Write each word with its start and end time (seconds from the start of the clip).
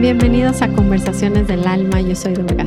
Bienvenidos 0.00 0.60
a 0.60 0.68
Conversaciones 0.68 1.48
del 1.48 1.66
Alma, 1.66 2.00
yo 2.02 2.14
soy 2.14 2.34
Durga 2.34 2.66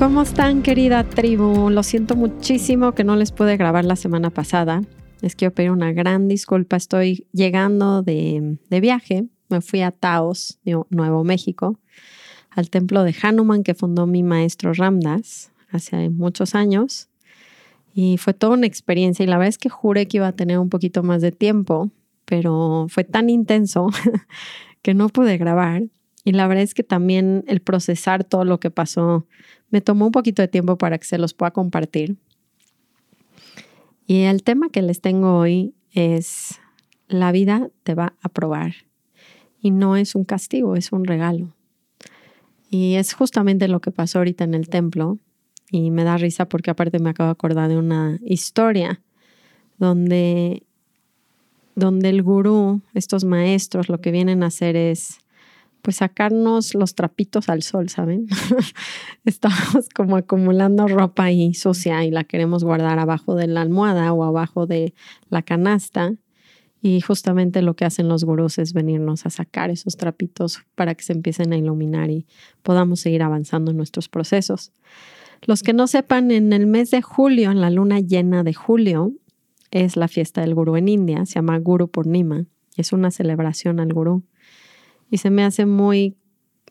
¿Cómo 0.00 0.22
están 0.22 0.62
querida 0.62 1.04
tribu? 1.04 1.68
Lo 1.68 1.82
siento 1.82 2.16
muchísimo 2.16 2.92
que 2.92 3.04
no 3.04 3.16
les 3.16 3.32
pude 3.32 3.58
grabar 3.58 3.84
la 3.84 3.96
semana 3.96 4.30
pasada. 4.30 4.80
Les 5.20 5.36
quiero 5.36 5.52
pedir 5.52 5.72
una 5.72 5.92
gran 5.92 6.26
disculpa. 6.26 6.76
Estoy 6.76 7.26
llegando 7.32 8.02
de, 8.02 8.56
viaje. 8.80 9.26
Me 9.50 9.60
fui 9.60 9.82
a 9.82 9.90
Taos, 9.90 10.58
Nuevo 10.90 11.24
México, 11.24 11.78
al 12.50 12.70
templo 12.70 13.04
de 13.04 13.14
Hanuman 13.22 13.62
que 13.62 13.74
fundó 13.74 14.06
mi 14.06 14.22
maestro 14.22 14.72
Ramdas 14.72 15.52
hace 15.70 16.08
muchos 16.08 16.54
años. 16.54 17.08
Y 17.92 18.16
fue 18.18 18.34
toda 18.34 18.54
una 18.54 18.66
experiencia 18.66 19.24
y 19.24 19.26
la 19.26 19.36
verdad 19.36 19.48
es 19.48 19.58
que 19.58 19.68
juré 19.68 20.06
que 20.06 20.18
iba 20.18 20.28
a 20.28 20.32
tener 20.32 20.58
un 20.58 20.68
poquito 20.68 21.02
más 21.02 21.22
de 21.22 21.32
tiempo, 21.32 21.90
pero 22.24 22.86
fue 22.88 23.04
tan 23.04 23.28
intenso 23.28 23.88
que 24.82 24.94
no 24.94 25.08
pude 25.08 25.36
grabar. 25.38 25.82
Y 26.24 26.32
la 26.32 26.46
verdad 26.46 26.62
es 26.62 26.74
que 26.74 26.82
también 26.82 27.44
el 27.48 27.60
procesar 27.60 28.24
todo 28.24 28.44
lo 28.44 28.60
que 28.60 28.70
pasó 28.70 29.26
me 29.70 29.80
tomó 29.80 30.06
un 30.06 30.12
poquito 30.12 30.42
de 30.42 30.48
tiempo 30.48 30.76
para 30.76 30.98
que 30.98 31.04
se 31.04 31.18
los 31.18 31.34
pueda 31.34 31.50
compartir. 31.50 32.16
Y 34.06 34.22
el 34.22 34.42
tema 34.42 34.68
que 34.70 34.82
les 34.82 35.00
tengo 35.00 35.38
hoy 35.38 35.74
es, 35.92 36.60
la 37.08 37.32
vida 37.32 37.70
te 37.82 37.94
va 37.94 38.14
a 38.22 38.28
probar. 38.28 38.74
Y 39.60 39.70
no 39.70 39.96
es 39.96 40.14
un 40.14 40.24
castigo, 40.24 40.76
es 40.76 40.92
un 40.92 41.04
regalo. 41.04 41.54
Y 42.70 42.94
es 42.94 43.14
justamente 43.14 43.68
lo 43.68 43.80
que 43.80 43.90
pasó 43.90 44.18
ahorita 44.18 44.44
en 44.44 44.54
el 44.54 44.68
templo. 44.68 45.18
Y 45.70 45.90
me 45.90 46.04
da 46.04 46.16
risa 46.16 46.46
porque 46.46 46.70
aparte 46.70 46.98
me 46.98 47.10
acabo 47.10 47.28
de 47.28 47.32
acordar 47.32 47.68
de 47.68 47.78
una 47.78 48.18
historia 48.24 49.00
donde, 49.78 50.62
donde 51.74 52.08
el 52.08 52.22
gurú, 52.22 52.82
estos 52.94 53.24
maestros, 53.24 53.88
lo 53.88 54.00
que 54.00 54.10
vienen 54.10 54.42
a 54.42 54.46
hacer 54.46 54.76
es 54.76 55.18
pues 55.82 55.96
sacarnos 55.96 56.74
los 56.74 56.94
trapitos 56.94 57.48
al 57.48 57.62
sol, 57.62 57.88
¿saben? 57.88 58.26
Estamos 59.24 59.88
como 59.94 60.16
acumulando 60.16 60.86
ropa 60.88 61.24
ahí 61.24 61.54
sucia 61.54 62.04
y 62.04 62.10
la 62.10 62.24
queremos 62.24 62.64
guardar 62.64 62.98
abajo 62.98 63.34
de 63.34 63.46
la 63.46 63.62
almohada 63.62 64.12
o 64.12 64.24
abajo 64.24 64.66
de 64.66 64.94
la 65.28 65.42
canasta. 65.42 66.12
Y 66.82 67.00
justamente 67.02 67.62
lo 67.62 67.74
que 67.74 67.84
hacen 67.84 68.08
los 68.08 68.24
gurús 68.24 68.58
es 68.58 68.72
venirnos 68.72 69.26
a 69.26 69.30
sacar 69.30 69.70
esos 69.70 69.96
trapitos 69.96 70.60
para 70.74 70.94
que 70.94 71.04
se 71.04 71.12
empiecen 71.12 71.52
a 71.52 71.58
iluminar 71.58 72.10
y 72.10 72.26
podamos 72.62 73.00
seguir 73.00 73.22
avanzando 73.22 73.70
en 73.70 73.76
nuestros 73.76 74.08
procesos. 74.08 74.72
Los 75.42 75.62
que 75.62 75.72
no 75.72 75.86
sepan, 75.86 76.30
en 76.30 76.52
el 76.52 76.66
mes 76.66 76.90
de 76.90 77.02
julio, 77.02 77.50
en 77.50 77.60
la 77.60 77.70
luna 77.70 78.00
llena 78.00 78.42
de 78.42 78.54
julio, 78.54 79.12
es 79.70 79.96
la 79.96 80.08
fiesta 80.08 80.40
del 80.40 80.54
gurú 80.54 80.76
en 80.76 80.88
India, 80.88 81.26
se 81.26 81.34
llama 81.34 81.58
Guru 81.58 81.88
Purnima, 81.88 82.46
y 82.76 82.80
es 82.80 82.92
una 82.92 83.10
celebración 83.10 83.78
al 83.80 83.92
gurú 83.92 84.24
y 85.10 85.18
se 85.18 85.30
me 85.30 85.44
hace 85.44 85.66
muy, 85.66 86.16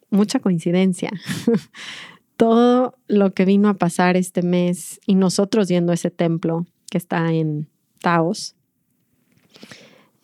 mucha 0.09 0.39
coincidencia. 0.39 1.11
Todo 2.37 2.95
lo 3.07 3.33
que 3.33 3.43
vino 3.43 3.67
a 3.67 3.73
pasar 3.73 4.15
este 4.15 4.41
mes 4.41 5.01
y 5.05 5.15
nosotros 5.15 5.67
yendo 5.67 5.91
a 5.91 5.95
ese 5.95 6.09
templo 6.09 6.65
que 6.89 6.97
está 6.97 7.33
en 7.33 7.69
Taos, 8.01 8.55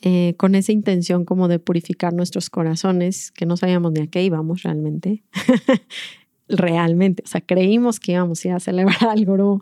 eh, 0.07 0.35
con 0.37 0.53
esa 0.53 0.71
intención 0.71 1.25
como 1.25 1.47
de 1.47 1.57
purificar 1.57 2.13
nuestros 2.13 2.51
corazones, 2.51 3.31
que 3.31 3.47
no 3.47 3.57
sabíamos 3.57 3.91
ni 3.91 4.01
a 4.01 4.07
qué 4.07 4.23
íbamos 4.23 4.61
realmente. 4.61 5.23
realmente, 6.47 7.23
o 7.25 7.27
sea, 7.27 7.41
creímos 7.41 7.99
que 7.99 8.11
íbamos 8.11 8.45
a 8.45 8.55
a 8.55 8.59
celebrar 8.59 9.03
al 9.09 9.25
gurú 9.25 9.61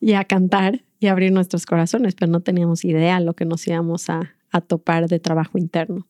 y 0.00 0.14
a 0.14 0.24
cantar 0.24 0.82
y 0.98 1.08
abrir 1.08 1.30
nuestros 1.30 1.66
corazones, 1.66 2.14
pero 2.14 2.32
no 2.32 2.40
teníamos 2.40 2.86
idea 2.86 3.20
lo 3.20 3.34
que 3.34 3.44
nos 3.44 3.66
íbamos 3.66 4.08
a, 4.08 4.34
a 4.50 4.62
topar 4.62 5.08
de 5.08 5.18
trabajo 5.18 5.58
interno. 5.58 6.06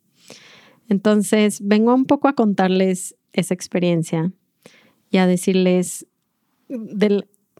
Entonces, 0.88 1.60
vengo 1.60 1.92
un 1.92 2.04
poco 2.04 2.28
a 2.28 2.34
contarles 2.34 3.16
esa 3.32 3.52
experiencia 3.52 4.30
y 5.10 5.16
a 5.16 5.26
decirles, 5.26 6.06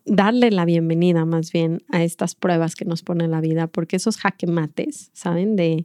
darle 0.05 0.53
la 0.53 0.65
bienvenida 0.67 1.25
más 1.25 1.51
bien 1.51 1.83
a 1.89 2.05
estas 2.05 2.37
pruebas 2.37 2.77
que 2.77 2.85
nos 2.85 3.03
pone 3.03 3.27
la 3.27 3.41
vida, 3.41 3.67
porque 3.67 3.97
esos 3.97 4.19
jaquemates, 4.19 5.11
¿saben? 5.15 5.57
De 5.57 5.85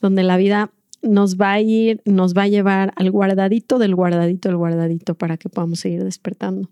donde 0.00 0.22
la 0.22 0.36
vida 0.36 0.70
nos 1.02 1.36
va 1.36 1.52
a 1.52 1.60
ir, 1.60 2.02
nos 2.04 2.34
va 2.34 2.42
a 2.42 2.48
llevar 2.48 2.92
al 2.96 3.10
guardadito 3.10 3.78
del 3.78 3.94
guardadito 3.94 4.48
del 4.48 4.56
guardadito 4.56 5.14
para 5.14 5.36
que 5.36 5.48
podamos 5.48 5.80
seguir 5.80 6.04
despertando. 6.04 6.70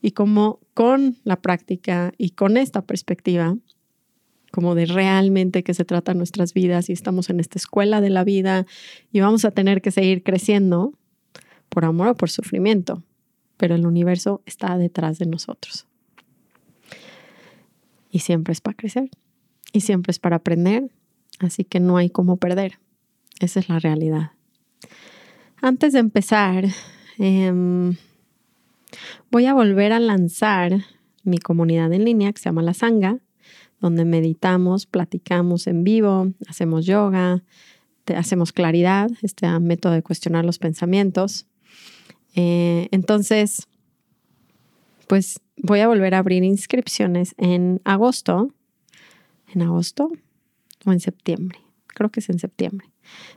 Y 0.00 0.12
como 0.12 0.60
con 0.74 1.16
la 1.24 1.36
práctica 1.36 2.12
y 2.18 2.30
con 2.30 2.56
esta 2.56 2.82
perspectiva, 2.82 3.56
como 4.50 4.74
de 4.74 4.86
realmente 4.86 5.64
que 5.64 5.74
se 5.74 5.84
trata 5.84 6.14
nuestras 6.14 6.54
vidas 6.54 6.88
y 6.88 6.92
estamos 6.92 7.30
en 7.30 7.40
esta 7.40 7.58
escuela 7.58 8.00
de 8.00 8.10
la 8.10 8.22
vida 8.22 8.66
y 9.10 9.20
vamos 9.20 9.44
a 9.44 9.50
tener 9.50 9.82
que 9.82 9.90
seguir 9.90 10.22
creciendo 10.22 10.92
por 11.68 11.84
amor 11.84 12.08
o 12.08 12.14
por 12.14 12.30
sufrimiento, 12.30 13.02
pero 13.56 13.74
el 13.74 13.86
universo 13.86 14.42
está 14.46 14.78
detrás 14.78 15.18
de 15.18 15.26
nosotros. 15.26 15.86
Y 18.10 18.20
siempre 18.20 18.52
es 18.52 18.60
para 18.60 18.76
crecer 18.76 19.10
y 19.72 19.80
siempre 19.80 20.12
es 20.12 20.20
para 20.20 20.36
aprender, 20.36 20.88
así 21.40 21.64
que 21.64 21.80
no 21.80 21.96
hay 21.96 22.10
cómo 22.10 22.36
perder. 22.36 22.78
Esa 23.40 23.60
es 23.60 23.68
la 23.68 23.78
realidad. 23.78 24.32
Antes 25.60 25.92
de 25.92 25.98
empezar, 25.98 26.66
em, 27.18 27.96
voy 29.30 29.46
a 29.46 29.54
volver 29.54 29.92
a 29.92 30.00
lanzar 30.00 30.84
mi 31.22 31.38
comunidad 31.38 31.92
en 31.92 32.04
línea 32.04 32.32
que 32.32 32.38
se 32.38 32.44
llama 32.44 32.62
La 32.62 32.74
Sanga 32.74 33.18
donde 33.84 34.06
meditamos, 34.06 34.86
platicamos 34.86 35.66
en 35.66 35.84
vivo, 35.84 36.32
hacemos 36.48 36.86
yoga, 36.86 37.44
hacemos 38.16 38.50
claridad, 38.50 39.10
este 39.20 39.46
método 39.60 39.92
de 39.92 40.02
cuestionar 40.02 40.46
los 40.46 40.58
pensamientos. 40.58 41.46
Eh, 42.34 42.88
entonces, 42.92 43.68
pues 45.06 45.38
voy 45.58 45.80
a 45.80 45.88
volver 45.88 46.14
a 46.14 46.20
abrir 46.20 46.44
inscripciones 46.44 47.34
en 47.36 47.82
agosto. 47.84 48.54
¿En 49.52 49.60
agosto 49.60 50.10
o 50.86 50.92
en 50.92 51.00
septiembre? 51.00 51.58
Creo 51.86 52.10
que 52.10 52.20
es 52.20 52.28
en 52.28 52.38
septiembre. 52.38 52.88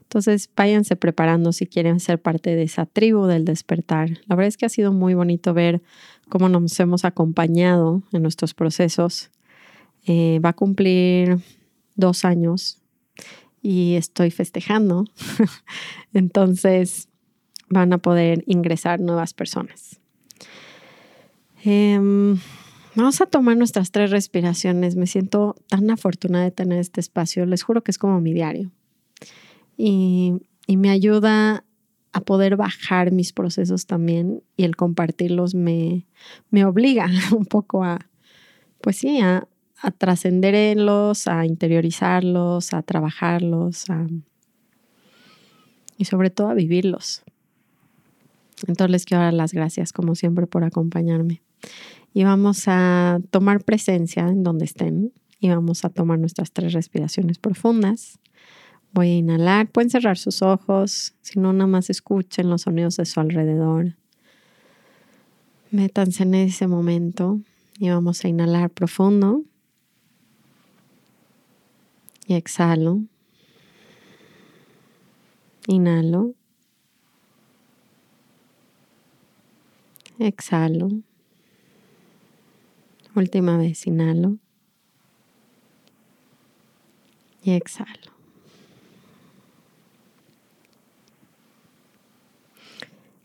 Entonces, 0.01 0.49
váyanse 0.55 0.95
preparando 0.95 1.51
si 1.51 1.67
quieren 1.67 1.99
ser 1.99 2.21
parte 2.21 2.55
de 2.55 2.63
esa 2.63 2.85
tribu 2.85 3.25
del 3.25 3.45
despertar. 3.45 4.09
La 4.27 4.35
verdad 4.35 4.47
es 4.47 4.57
que 4.57 4.65
ha 4.65 4.69
sido 4.69 4.93
muy 4.93 5.13
bonito 5.13 5.53
ver 5.53 5.81
cómo 6.29 6.49
nos 6.49 6.79
hemos 6.79 7.05
acompañado 7.05 8.01
en 8.11 8.23
nuestros 8.23 8.53
procesos 8.53 9.29
eh, 10.09 10.39
va 10.43 10.49
a 10.49 10.53
cumplir 10.53 11.37
dos 11.95 12.23
años 12.23 12.79
y 13.61 13.95
estoy 13.95 14.31
festejando. 14.31 15.03
Entonces 16.13 17.09
van 17.69 17.91
a 17.91 17.97
poder 17.97 18.45
ingresar 18.47 19.01
nuevas 19.01 19.33
personas. 19.33 19.99
Em, 21.65 22.39
vamos 22.97 23.21
a 23.21 23.25
tomar 23.25 23.55
nuestras 23.57 23.91
tres 23.91 24.11
respiraciones. 24.11 24.95
Me 24.95 25.07
siento 25.07 25.55
tan 25.67 25.89
afortunada 25.89 26.43
de 26.43 26.51
tener 26.51 26.79
este 26.79 26.99
espacio. 26.99 27.45
Les 27.45 27.63
juro 27.63 27.83
que 27.83 27.91
es 27.91 27.97
como 27.97 28.19
mi 28.19 28.33
diario. 28.33 28.71
Y, 29.77 30.33
y 30.65 30.77
me 30.77 30.89
ayuda 30.89 31.63
a 32.11 32.21
poder 32.21 32.55
bajar 32.55 33.11
mis 33.11 33.31
procesos 33.31 33.85
también 33.85 34.41
y 34.55 34.63
el 34.63 34.75
compartirlos 34.75 35.53
me, 35.53 36.07
me 36.49 36.65
obliga 36.65 37.07
un 37.37 37.45
poco 37.45 37.83
a, 37.83 37.99
pues 38.81 38.97
sí, 38.97 39.19
a, 39.19 39.47
a 39.81 39.91
trascenderlos, 39.91 41.27
a 41.27 41.45
interiorizarlos, 41.45 42.73
a 42.73 42.81
trabajarlos 42.81 43.85
y 45.97 46.05
sobre 46.05 46.31
todo 46.31 46.49
a 46.49 46.55
vivirlos. 46.55 47.23
Entonces 48.67 48.91
les 48.91 49.05
quiero 49.05 49.23
dar 49.23 49.33
las 49.33 49.53
gracias 49.53 49.93
como 49.93 50.15
siempre 50.15 50.47
por 50.47 50.63
acompañarme. 50.63 51.43
Y 52.17 52.23
vamos 52.23 52.63
a 52.65 53.19
tomar 53.29 53.63
presencia 53.63 54.27
en 54.27 54.41
donde 54.41 54.65
estén 54.65 55.13
y 55.39 55.49
vamos 55.49 55.85
a 55.85 55.89
tomar 55.89 56.17
nuestras 56.17 56.51
tres 56.51 56.73
respiraciones 56.73 57.37
profundas. 57.37 58.17
Voy 58.91 59.09
a 59.09 59.15
inhalar, 59.17 59.69
pueden 59.69 59.91
cerrar 59.91 60.17
sus 60.17 60.41
ojos, 60.41 61.13
si 61.21 61.39
no, 61.39 61.53
nada 61.53 61.67
más 61.67 61.91
escuchen 61.91 62.49
los 62.49 62.63
sonidos 62.63 62.97
de 62.97 63.05
su 63.05 63.19
alrededor. 63.19 63.97
Métanse 65.69 66.23
en 66.23 66.33
ese 66.33 66.65
momento 66.65 67.39
y 67.77 67.91
vamos 67.91 68.25
a 68.25 68.29
inhalar 68.29 68.71
profundo 68.71 69.43
y 72.25 72.33
exhalo. 72.33 73.03
Inhalo. 75.67 76.33
Exhalo. 80.17 81.03
Última 83.17 83.57
vez, 83.57 83.87
inhalo. 83.87 84.37
Y 87.41 87.53
exhalo. 87.53 88.11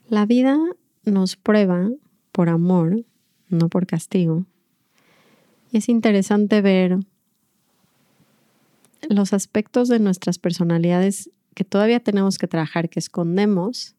La 0.09 0.25
vida 0.25 0.59
nos 1.05 1.37
prueba 1.37 1.91
por 2.33 2.49
amor, 2.49 3.05
no 3.51 3.69
por 3.69 3.87
castigo. 3.87 4.47
Y 5.73 5.77
es 5.77 5.91
interesante 5.91 6.63
ver 6.63 7.01
los 9.11 9.35
aspectos 9.35 9.89
de 9.89 9.99
nuestras 9.99 10.39
personalidades 10.39 11.29
que 11.55 11.65
todavía 11.65 12.01
tenemos 12.01 12.39
que 12.39 12.49
trabajar, 12.49 12.89
que 12.89 12.99
escondemos, 12.99 13.95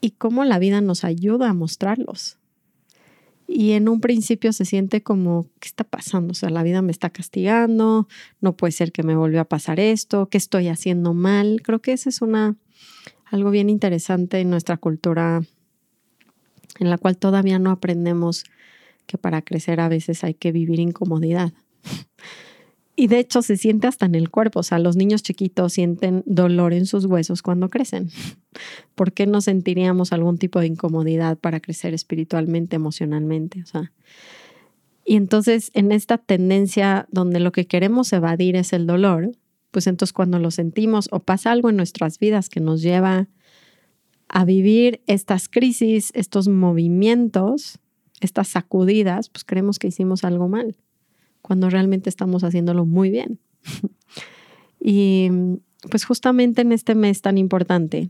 y 0.00 0.10
cómo 0.10 0.44
la 0.44 0.58
vida 0.58 0.80
nos 0.80 1.04
ayuda 1.04 1.50
a 1.50 1.54
mostrarlos. 1.54 2.39
Y 3.52 3.72
en 3.72 3.88
un 3.88 4.00
principio 4.00 4.52
se 4.52 4.64
siente 4.64 5.02
como, 5.02 5.48
¿qué 5.58 5.66
está 5.66 5.82
pasando? 5.82 6.30
O 6.30 6.34
sea, 6.34 6.50
la 6.50 6.62
vida 6.62 6.82
me 6.82 6.92
está 6.92 7.10
castigando, 7.10 8.06
no 8.40 8.56
puede 8.56 8.70
ser 8.70 8.92
que 8.92 9.02
me 9.02 9.16
volvió 9.16 9.40
a 9.40 9.44
pasar 9.44 9.80
esto, 9.80 10.28
¿qué 10.28 10.38
estoy 10.38 10.68
haciendo 10.68 11.14
mal? 11.14 11.60
Creo 11.64 11.80
que 11.80 11.92
ese 11.92 12.10
es 12.10 12.22
una, 12.22 12.54
algo 13.24 13.50
bien 13.50 13.68
interesante 13.68 14.38
en 14.38 14.50
nuestra 14.50 14.76
cultura, 14.76 15.42
en 16.78 16.90
la 16.90 16.96
cual 16.96 17.16
todavía 17.16 17.58
no 17.58 17.72
aprendemos 17.72 18.44
que 19.06 19.18
para 19.18 19.42
crecer 19.42 19.80
a 19.80 19.88
veces 19.88 20.22
hay 20.22 20.34
que 20.34 20.52
vivir 20.52 20.78
incomodidad. 20.78 21.52
Y 23.00 23.06
de 23.06 23.18
hecho 23.18 23.40
se 23.40 23.56
siente 23.56 23.86
hasta 23.86 24.04
en 24.04 24.14
el 24.14 24.28
cuerpo, 24.28 24.60
o 24.60 24.62
sea, 24.62 24.78
los 24.78 24.94
niños 24.94 25.22
chiquitos 25.22 25.72
sienten 25.72 26.22
dolor 26.26 26.74
en 26.74 26.84
sus 26.84 27.06
huesos 27.06 27.40
cuando 27.40 27.70
crecen. 27.70 28.10
¿Por 28.94 29.14
qué 29.14 29.26
no 29.26 29.40
sentiríamos 29.40 30.12
algún 30.12 30.36
tipo 30.36 30.60
de 30.60 30.66
incomodidad 30.66 31.38
para 31.38 31.60
crecer 31.60 31.94
espiritualmente, 31.94 32.76
emocionalmente? 32.76 33.62
O 33.62 33.64
sea, 33.64 33.90
y 35.06 35.16
entonces 35.16 35.70
en 35.72 35.92
esta 35.92 36.18
tendencia 36.18 37.08
donde 37.10 37.40
lo 37.40 37.52
que 37.52 37.66
queremos 37.66 38.12
evadir 38.12 38.54
es 38.54 38.74
el 38.74 38.86
dolor, 38.86 39.32
pues 39.70 39.86
entonces 39.86 40.12
cuando 40.12 40.38
lo 40.38 40.50
sentimos 40.50 41.08
o 41.10 41.20
pasa 41.20 41.52
algo 41.52 41.70
en 41.70 41.78
nuestras 41.78 42.18
vidas 42.18 42.50
que 42.50 42.60
nos 42.60 42.82
lleva 42.82 43.28
a 44.28 44.44
vivir 44.44 45.00
estas 45.06 45.48
crisis, 45.48 46.10
estos 46.14 46.48
movimientos, 46.48 47.78
estas 48.20 48.48
sacudidas, 48.48 49.30
pues 49.30 49.44
creemos 49.44 49.78
que 49.78 49.88
hicimos 49.88 50.22
algo 50.22 50.48
mal 50.48 50.76
cuando 51.50 51.68
realmente 51.68 52.08
estamos 52.08 52.44
haciéndolo 52.44 52.86
muy 52.86 53.10
bien. 53.10 53.40
y 54.80 55.28
pues 55.90 56.04
justamente 56.04 56.62
en 56.62 56.70
este 56.70 56.94
mes 56.94 57.22
tan 57.22 57.38
importante, 57.38 58.08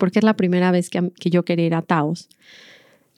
porque 0.00 0.18
es 0.18 0.24
la 0.24 0.34
primera 0.34 0.72
vez 0.72 0.90
que, 0.90 1.12
yo 1.30 1.44
quería 1.44 1.66
ir 1.66 1.74
a 1.76 1.82
Taos, 1.82 2.28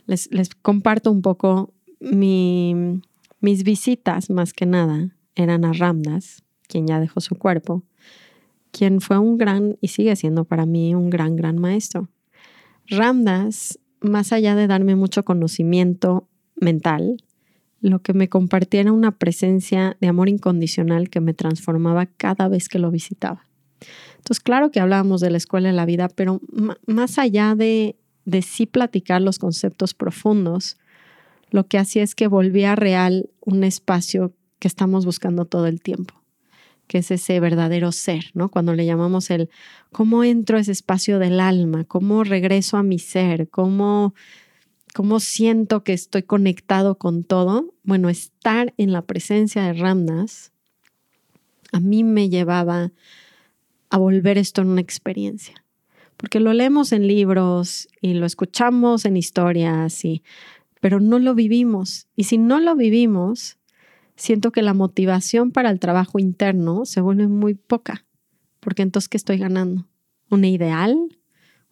les, 0.04 0.28
comparto 0.60 1.10
un 1.10 1.22
poco 1.22 1.72
mi, 1.98 3.00
mis 3.40 3.64
visitas 3.64 4.28
más 4.28 4.52
que 4.52 4.66
nada 4.66 5.16
eran 5.34 5.64
a 5.64 5.72
Ramdas, 5.72 6.42
quien 6.68 6.86
ya 6.86 7.00
dejó 7.00 7.22
su 7.22 7.36
cuerpo, 7.36 7.84
quien 8.70 9.00
fue 9.00 9.16
un 9.16 9.38
gran 9.38 9.78
y 9.80 9.88
sigue 9.88 10.14
siendo 10.14 10.44
para 10.44 10.66
mí 10.66 10.94
un 10.94 11.08
gran, 11.08 11.36
gran 11.36 11.56
maestro. 11.56 12.10
Ramdas, 12.86 13.78
más 14.02 14.34
allá 14.34 14.54
de 14.54 14.66
darme 14.66 14.94
mucho 14.94 15.24
conocimiento 15.24 16.28
mental, 16.54 17.23
lo 17.90 18.00
que 18.00 18.14
me 18.14 18.28
compartía 18.28 18.80
era 18.80 18.92
una 18.92 19.12
presencia 19.12 19.96
de 20.00 20.08
amor 20.08 20.30
incondicional 20.30 21.10
que 21.10 21.20
me 21.20 21.34
transformaba 21.34 22.06
cada 22.06 22.48
vez 22.48 22.68
que 22.70 22.78
lo 22.78 22.90
visitaba. 22.90 23.46
Entonces, 24.16 24.40
claro 24.40 24.70
que 24.70 24.80
hablábamos 24.80 25.20
de 25.20 25.30
la 25.30 25.36
escuela 25.36 25.68
de 25.68 25.74
la 25.74 25.84
vida, 25.84 26.08
pero 26.08 26.40
más 26.86 27.18
allá 27.18 27.54
de, 27.54 27.96
de 28.24 28.40
sí 28.40 28.64
platicar 28.64 29.20
los 29.20 29.38
conceptos 29.38 29.92
profundos, 29.92 30.78
lo 31.50 31.66
que 31.66 31.76
hacía 31.76 32.02
es 32.02 32.14
que 32.14 32.26
volvía 32.26 32.74
real 32.74 33.28
un 33.40 33.64
espacio 33.64 34.32
que 34.60 34.68
estamos 34.68 35.04
buscando 35.04 35.44
todo 35.44 35.66
el 35.66 35.82
tiempo, 35.82 36.14
que 36.86 36.98
es 36.98 37.10
ese 37.10 37.38
verdadero 37.38 37.92
ser, 37.92 38.30
¿no? 38.32 38.48
Cuando 38.48 38.72
le 38.72 38.86
llamamos 38.86 39.30
el 39.30 39.50
cómo 39.92 40.24
entro 40.24 40.56
a 40.56 40.60
ese 40.62 40.72
espacio 40.72 41.18
del 41.18 41.38
alma, 41.38 41.84
cómo 41.84 42.24
regreso 42.24 42.78
a 42.78 42.82
mi 42.82 42.98
ser, 42.98 43.50
cómo 43.50 44.14
cómo 44.94 45.20
siento 45.20 45.84
que 45.84 45.92
estoy 45.92 46.22
conectado 46.22 46.96
con 46.96 47.24
todo, 47.24 47.74
bueno, 47.82 48.08
estar 48.08 48.72
en 48.78 48.92
la 48.92 49.02
presencia 49.02 49.64
de 49.64 49.74
Ramdas 49.74 50.54
a 51.74 51.80
mí 51.80 52.04
me 52.04 52.30
llevaba 52.30 52.92
a 53.90 53.98
volver 53.98 54.38
esto 54.38 54.62
en 54.62 54.68
una 54.68 54.80
experiencia. 54.80 55.64
Porque 56.16 56.38
lo 56.38 56.52
leemos 56.52 56.92
en 56.92 57.08
libros 57.08 57.88
y 58.00 58.14
lo 58.14 58.26
escuchamos 58.26 59.04
en 59.04 59.16
historias, 59.16 60.04
y, 60.04 60.22
pero 60.80 61.00
no 61.00 61.18
lo 61.18 61.34
vivimos. 61.34 62.06
Y 62.14 62.24
si 62.24 62.38
no 62.38 62.60
lo 62.60 62.76
vivimos, 62.76 63.58
siento 64.14 64.52
que 64.52 64.62
la 64.62 64.72
motivación 64.72 65.50
para 65.50 65.70
el 65.70 65.80
trabajo 65.80 66.20
interno 66.20 66.84
se 66.84 67.00
vuelve 67.00 67.26
muy 67.26 67.54
poca. 67.54 68.06
Porque 68.60 68.82
entonces, 68.82 69.08
¿qué 69.08 69.16
estoy 69.16 69.38
ganando? 69.38 69.88
¿Un 70.30 70.44
ideal? 70.44 70.96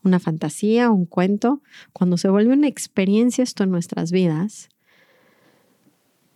Una 0.04 0.19
fantasía, 0.19 0.90
un 0.90 1.06
cuento, 1.06 1.62
cuando 1.93 2.16
se 2.16 2.28
vuelve 2.28 2.54
una 2.54 2.69
experiencia 2.69 3.44
esto 3.44 3.64
en 3.64 3.70
nuestras 3.70 4.12
vidas, 4.12 4.69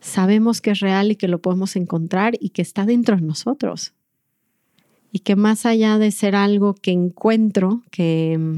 sabemos 0.00 0.60
que 0.60 0.70
es 0.70 0.80
real 0.80 1.10
y 1.10 1.16
que 1.16 1.28
lo 1.28 1.40
podemos 1.40 1.76
encontrar 1.76 2.34
y 2.40 2.50
que 2.50 2.62
está 2.62 2.86
dentro 2.86 3.16
de 3.16 3.22
nosotros. 3.22 3.92
Y 5.12 5.20
que 5.20 5.36
más 5.36 5.66
allá 5.66 5.98
de 5.98 6.10
ser 6.10 6.36
algo 6.36 6.74
que 6.74 6.92
encuentro, 6.92 7.82
que 7.90 8.36
mm, 8.38 8.56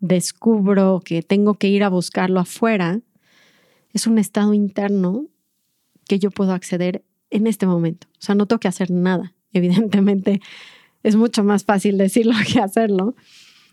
descubro, 0.00 1.00
que 1.04 1.22
tengo 1.22 1.54
que 1.54 1.68
ir 1.68 1.84
a 1.84 1.88
buscarlo 1.88 2.40
afuera, 2.40 3.00
es 3.92 4.06
un 4.06 4.18
estado 4.18 4.54
interno 4.54 5.26
que 6.08 6.18
yo 6.18 6.30
puedo 6.30 6.52
acceder 6.52 7.04
en 7.30 7.46
este 7.46 7.66
momento. 7.66 8.08
O 8.12 8.22
sea, 8.22 8.34
no 8.34 8.46
tengo 8.46 8.60
que 8.60 8.68
hacer 8.68 8.90
nada. 8.90 9.34
Evidentemente, 9.52 10.40
es 11.02 11.16
mucho 11.16 11.44
más 11.44 11.64
fácil 11.64 11.98
decirlo 11.98 12.34
que 12.52 12.60
hacerlo, 12.60 13.14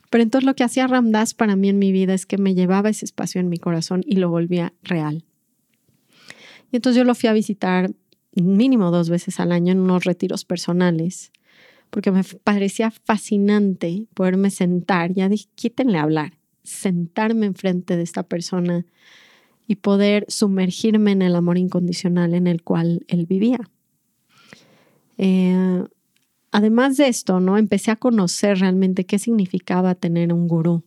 pero 0.10 0.24
entonces 0.24 0.46
lo 0.46 0.56
que 0.56 0.64
hacía 0.64 0.88
Ramdas 0.88 1.34
para 1.34 1.56
mí 1.56 1.70
en 1.70 1.80
mi 1.80 1.92
vida 1.92 2.14
es 2.14 2.26
que 2.26 2.38
me 2.38 2.56
llevaba 2.56 2.90
ese 2.90 3.06
espacio 3.06 3.42
en 3.42 3.50
mi 3.50 3.58
corazón 3.58 4.04
y 4.06 4.16
lo 4.16 4.30
volvía 4.30 4.74
real. 4.84 5.26
Y 6.72 6.78
entonces 6.78 6.98
yo 6.98 7.04
lo 7.04 7.16
fui 7.16 7.30
a 7.30 7.34
visitar 7.34 7.92
mínimo 8.34 8.92
dos 8.92 9.10
veces 9.10 9.40
al 9.40 9.52
año 9.52 9.72
en 9.72 9.80
unos 9.80 10.04
retiros 10.04 10.46
personales, 10.46 11.32
porque 11.90 12.12
me 12.12 12.24
parecía 12.24 12.92
fascinante 12.92 14.08
poderme 14.14 14.50
sentar, 14.50 15.14
ya 15.14 15.30
dije, 15.30 15.48
quítenle 15.56 15.98
hablar, 15.98 16.34
sentarme 16.64 17.46
enfrente 17.46 17.96
de 17.96 18.04
esta 18.04 18.24
persona 18.24 18.86
y 19.68 19.76
poder 19.76 20.26
sumergirme 20.30 21.12
en 21.12 21.22
el 21.22 21.36
amor 21.36 21.58
incondicional 21.58 22.34
en 22.34 22.48
el 22.48 22.64
cual 22.64 23.06
él 23.08 23.26
vivía. 23.26 23.60
Eh, 25.18 25.84
además 26.58 26.98
de 26.98 27.08
esto, 27.08 27.40
¿no? 27.40 27.60
Empecé 27.60 27.92
a 27.92 27.96
conocer 27.96 28.58
realmente 28.58 29.06
qué 29.06 29.20
significaba 29.20 29.94
tener 29.94 30.34
un 30.34 30.48
gurú. 30.48 30.82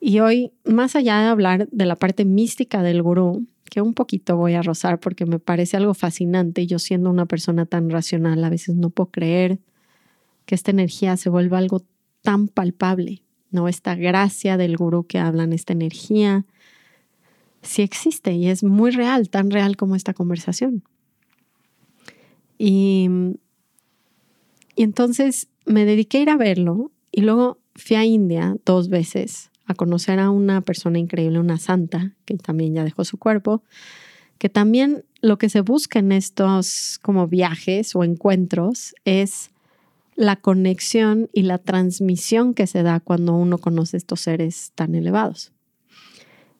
Y 0.00 0.20
hoy, 0.20 0.50
más 0.64 0.96
allá 0.96 1.20
de 1.20 1.26
hablar 1.26 1.68
de 1.70 1.84
la 1.84 1.96
parte 1.96 2.24
mística 2.24 2.82
del 2.82 3.02
gurú, 3.02 3.46
que 3.70 3.82
un 3.82 3.92
poquito 3.92 4.38
voy 4.38 4.54
a 4.54 4.62
rozar 4.62 4.98
porque 4.98 5.26
me 5.26 5.38
parece 5.38 5.76
algo 5.76 5.92
fascinante, 5.92 6.66
yo 6.66 6.78
siendo 6.78 7.10
una 7.10 7.26
persona 7.26 7.66
tan 7.66 7.90
racional, 7.90 8.42
a 8.42 8.48
veces 8.48 8.76
no 8.76 8.88
puedo 8.88 9.10
creer 9.10 9.58
que 10.46 10.54
esta 10.54 10.70
energía 10.70 11.18
se 11.18 11.28
vuelva 11.28 11.58
algo 11.58 11.82
tan 12.22 12.48
palpable, 12.48 13.20
¿no? 13.50 13.68
Esta 13.68 13.94
gracia 13.94 14.56
del 14.56 14.78
gurú 14.78 15.04
que 15.04 15.18
hablan, 15.18 15.52
esta 15.52 15.74
energía, 15.74 16.46
sí 17.60 17.82
existe 17.82 18.32
y 18.32 18.48
es 18.48 18.64
muy 18.64 18.90
real, 18.90 19.28
tan 19.28 19.50
real 19.50 19.76
como 19.76 19.96
esta 19.96 20.14
conversación. 20.14 20.82
Y 22.56 23.36
y 24.76 24.82
entonces 24.82 25.48
me 25.66 25.84
dediqué 25.84 26.18
a 26.18 26.22
ir 26.22 26.30
a 26.30 26.36
verlo 26.36 26.90
y 27.10 27.22
luego 27.22 27.58
fui 27.74 27.96
a 27.96 28.04
India 28.04 28.56
dos 28.64 28.88
veces 28.88 29.50
a 29.66 29.74
conocer 29.74 30.18
a 30.18 30.30
una 30.30 30.60
persona 30.60 30.98
increíble, 30.98 31.38
una 31.38 31.58
santa, 31.58 32.12
que 32.24 32.36
también 32.36 32.74
ya 32.74 32.84
dejó 32.84 33.04
su 33.04 33.18
cuerpo, 33.18 33.62
que 34.38 34.48
también 34.48 35.04
lo 35.20 35.38
que 35.38 35.48
se 35.48 35.62
busca 35.62 35.98
en 35.98 36.12
estos 36.12 36.98
como 37.02 37.28
viajes 37.28 37.96
o 37.96 38.04
encuentros 38.04 38.94
es 39.04 39.50
la 40.16 40.36
conexión 40.36 41.30
y 41.32 41.42
la 41.42 41.58
transmisión 41.58 42.54
que 42.54 42.66
se 42.66 42.82
da 42.82 43.00
cuando 43.00 43.34
uno 43.34 43.58
conoce 43.58 43.96
estos 43.96 44.20
seres 44.20 44.72
tan 44.74 44.94
elevados. 44.94 45.52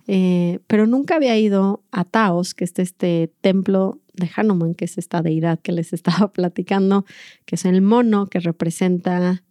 Eh, 0.06 0.60
pero 0.66 0.86
nunca 0.86 1.16
había 1.16 1.38
ido 1.38 1.82
a 1.90 2.04
Taos, 2.04 2.54
que 2.54 2.64
es 2.64 2.78
este 2.78 3.32
templo 3.40 4.00
de 4.14 4.30
Hanuman, 4.34 4.74
que 4.74 4.84
es 4.84 4.98
esta 4.98 5.22
deidad 5.22 5.60
que 5.60 5.72
les 5.72 5.92
estaba 5.92 6.32
platicando, 6.32 7.04
que 7.44 7.56
es 7.56 7.64
el 7.64 7.82
mono 7.82 8.26
que 8.26 8.40
representa 8.40 9.42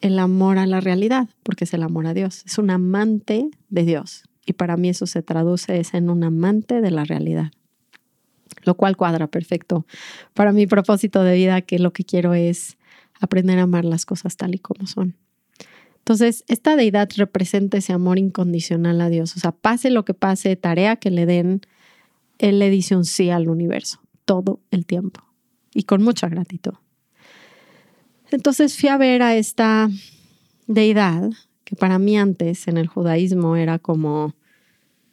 el 0.00 0.18
amor 0.18 0.58
a 0.58 0.66
la 0.66 0.80
realidad, 0.80 1.28
porque 1.42 1.64
es 1.64 1.74
el 1.74 1.82
amor 1.82 2.06
a 2.06 2.14
Dios. 2.14 2.42
Es 2.44 2.58
un 2.58 2.70
amante 2.70 3.50
de 3.68 3.84
Dios. 3.84 4.24
Y 4.44 4.54
para 4.54 4.76
mí 4.76 4.88
eso 4.88 5.06
se 5.06 5.22
traduce 5.22 5.80
en 5.92 6.10
un 6.10 6.24
amante 6.24 6.80
de 6.80 6.90
la 6.90 7.04
realidad. 7.04 7.52
Lo 8.64 8.76
cual 8.76 8.96
cuadra 8.96 9.28
perfecto 9.28 9.86
para 10.34 10.52
mi 10.52 10.66
propósito 10.66 11.22
de 11.22 11.34
vida, 11.34 11.62
que 11.62 11.78
lo 11.78 11.92
que 11.92 12.04
quiero 12.04 12.34
es 12.34 12.76
aprender 13.20 13.58
a 13.58 13.62
amar 13.62 13.84
las 13.84 14.04
cosas 14.04 14.36
tal 14.36 14.54
y 14.54 14.58
como 14.58 14.86
son. 14.86 15.16
Entonces, 15.98 16.44
esta 16.48 16.74
deidad 16.74 17.08
representa 17.16 17.78
ese 17.78 17.92
amor 17.92 18.18
incondicional 18.18 19.00
a 19.00 19.08
Dios. 19.08 19.36
O 19.36 19.40
sea, 19.40 19.52
pase 19.52 19.88
lo 19.90 20.04
que 20.04 20.14
pase, 20.14 20.56
tarea 20.56 20.96
que 20.96 21.12
le 21.12 21.26
den, 21.26 21.60
él 22.42 22.58
le 22.58 22.70
dice 22.70 22.96
un 22.96 23.04
sí 23.04 23.30
al 23.30 23.48
universo 23.48 24.00
todo 24.24 24.60
el 24.72 24.84
tiempo 24.84 25.22
y 25.72 25.84
con 25.84 26.02
mucha 26.02 26.28
gratitud. 26.28 26.74
Entonces 28.32 28.76
fui 28.76 28.88
a 28.88 28.98
ver 28.98 29.22
a 29.22 29.36
esta 29.36 29.88
deidad 30.66 31.30
que 31.64 31.76
para 31.76 31.98
mí 31.98 32.18
antes 32.18 32.66
en 32.66 32.76
el 32.76 32.88
judaísmo 32.88 33.56
era 33.56 33.78
como... 33.78 34.34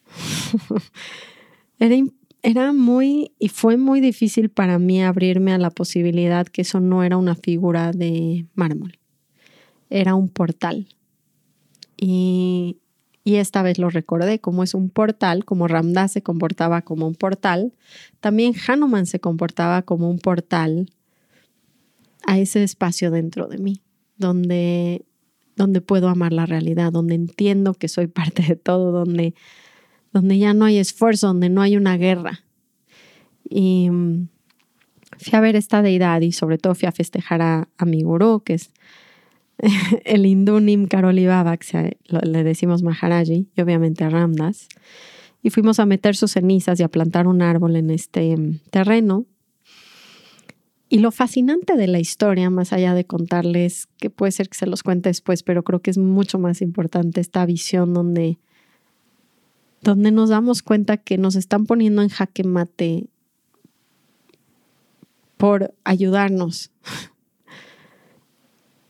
era, 1.79 1.95
era 2.41 2.73
muy 2.73 3.31
y 3.37 3.49
fue 3.49 3.77
muy 3.77 4.01
difícil 4.01 4.49
para 4.49 4.79
mí 4.79 5.03
abrirme 5.03 5.53
a 5.53 5.59
la 5.59 5.69
posibilidad 5.69 6.47
que 6.47 6.63
eso 6.63 6.79
no 6.79 7.03
era 7.03 7.17
una 7.17 7.35
figura 7.35 7.91
de 7.91 8.47
mármol, 8.55 8.97
era 9.91 10.15
un 10.15 10.29
portal. 10.29 10.87
Y, 11.95 12.77
y 13.29 13.35
esta 13.35 13.61
vez 13.61 13.77
lo 13.77 13.89
recordé, 13.89 14.39
como 14.39 14.63
es 14.63 14.73
un 14.73 14.89
portal, 14.89 15.45
como 15.45 15.67
Ramdas 15.67 16.11
se 16.11 16.23
comportaba 16.23 16.81
como 16.81 17.07
un 17.07 17.15
portal, 17.15 17.73
también 18.19 18.53
Hanuman 18.67 19.05
se 19.05 19.19
comportaba 19.19 19.81
como 19.83 20.09
un 20.09 20.19
portal 20.19 20.89
a 22.25 22.39
ese 22.39 22.63
espacio 22.63 23.11
dentro 23.11 23.47
de 23.47 23.57
mí, 23.57 23.81
donde, 24.17 25.05
donde 25.55 25.81
puedo 25.81 26.09
amar 26.09 26.33
la 26.33 26.45
realidad, 26.45 26.91
donde 26.91 27.15
entiendo 27.15 27.73
que 27.73 27.87
soy 27.87 28.07
parte 28.07 28.43
de 28.43 28.55
todo, 28.55 28.91
donde 28.91 29.33
donde 30.11 30.37
ya 30.37 30.53
no 30.53 30.65
hay 30.65 30.77
esfuerzo, 30.77 31.27
donde 31.27 31.49
no 31.49 31.61
hay 31.61 31.77
una 31.77 31.97
guerra. 31.97 32.43
Y 33.47 33.89
mm, 33.89 34.27
fui 35.17 35.37
a 35.37 35.41
ver 35.41 35.55
esta 35.55 35.81
deidad 35.81 36.21
y 36.21 36.31
sobre 36.31 36.57
todo 36.57 36.75
fui 36.75 36.87
a 36.87 36.91
festejar 36.91 37.41
a, 37.41 37.67
mi 37.85 38.03
gurú, 38.03 38.41
que 38.43 38.53
es 38.55 38.71
el 40.05 40.25
hindú 40.25 40.59
Nim 40.59 40.87
Karoli 40.87 41.25
Baba, 41.25 41.57
que 41.57 41.97
le 42.07 42.43
decimos 42.43 42.83
Maharaji, 42.83 43.47
y 43.55 43.61
obviamente 43.61 44.03
a 44.03 44.09
Ramdas. 44.09 44.67
Y 45.41 45.49
fuimos 45.51 45.79
a 45.79 45.85
meter 45.85 46.15
sus 46.15 46.31
cenizas 46.31 46.79
y 46.79 46.83
a 46.83 46.89
plantar 46.89 47.27
un 47.27 47.41
árbol 47.41 47.75
en 47.75 47.89
este 47.89 48.35
mm, 48.35 48.59
terreno. 48.71 49.25
Y 50.89 50.99
lo 50.99 51.11
fascinante 51.11 51.75
de 51.75 51.87
la 51.87 51.99
historia, 51.99 52.49
más 52.49 52.73
allá 52.73 52.93
de 52.93 53.05
contarles, 53.05 53.87
que 53.97 54.09
puede 54.09 54.31
ser 54.31 54.49
que 54.49 54.57
se 54.57 54.65
los 54.65 54.81
cuente 54.81 55.09
después, 55.09 55.43
pero 55.43 55.63
creo 55.63 55.81
que 55.81 55.91
es 55.91 55.97
mucho 55.97 56.39
más 56.39 56.61
importante 56.61 57.21
esta 57.21 57.45
visión 57.45 57.93
donde 57.93 58.39
donde 59.81 60.11
nos 60.11 60.29
damos 60.29 60.61
cuenta 60.61 60.97
que 60.97 61.17
nos 61.17 61.35
están 61.35 61.65
poniendo 61.65 62.01
en 62.01 62.09
jaque 62.09 62.43
mate 62.43 63.07
por 65.37 65.73
ayudarnos. 65.85 66.71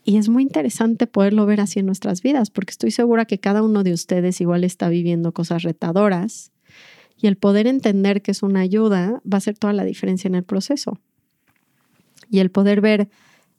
Y 0.09 0.17
es 0.17 0.27
muy 0.27 0.41
interesante 0.41 1.05
poderlo 1.05 1.45
ver 1.45 1.61
así 1.61 1.77
en 1.77 1.85
nuestras 1.85 2.23
vidas, 2.23 2.49
porque 2.49 2.71
estoy 2.71 2.89
segura 2.89 3.25
que 3.25 3.37
cada 3.37 3.61
uno 3.61 3.83
de 3.83 3.93
ustedes 3.93 4.41
igual 4.41 4.63
está 4.63 4.89
viviendo 4.89 5.33
cosas 5.33 5.61
retadoras 5.61 6.51
y 7.15 7.27
el 7.27 7.35
poder 7.35 7.67
entender 7.67 8.23
que 8.23 8.31
es 8.31 8.41
una 8.41 8.61
ayuda 8.61 9.21
va 9.23 9.35
a 9.35 9.37
hacer 9.37 9.55
toda 9.55 9.71
la 9.71 9.83
diferencia 9.83 10.27
en 10.27 10.33
el 10.33 10.43
proceso. 10.43 10.97
Y 12.27 12.39
el 12.39 12.49
poder 12.49 12.81
ver 12.81 13.07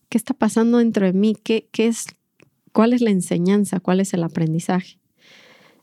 qué 0.08 0.18
está 0.18 0.34
pasando 0.34 0.78
dentro 0.78 1.06
de 1.06 1.12
mí, 1.12 1.36
qué, 1.40 1.68
qué 1.70 1.86
es, 1.86 2.06
cuál 2.72 2.94
es 2.94 3.00
la 3.00 3.10
enseñanza, 3.10 3.78
cuál 3.78 4.00
es 4.00 4.12
el 4.12 4.24
aprendizaje. 4.24 4.98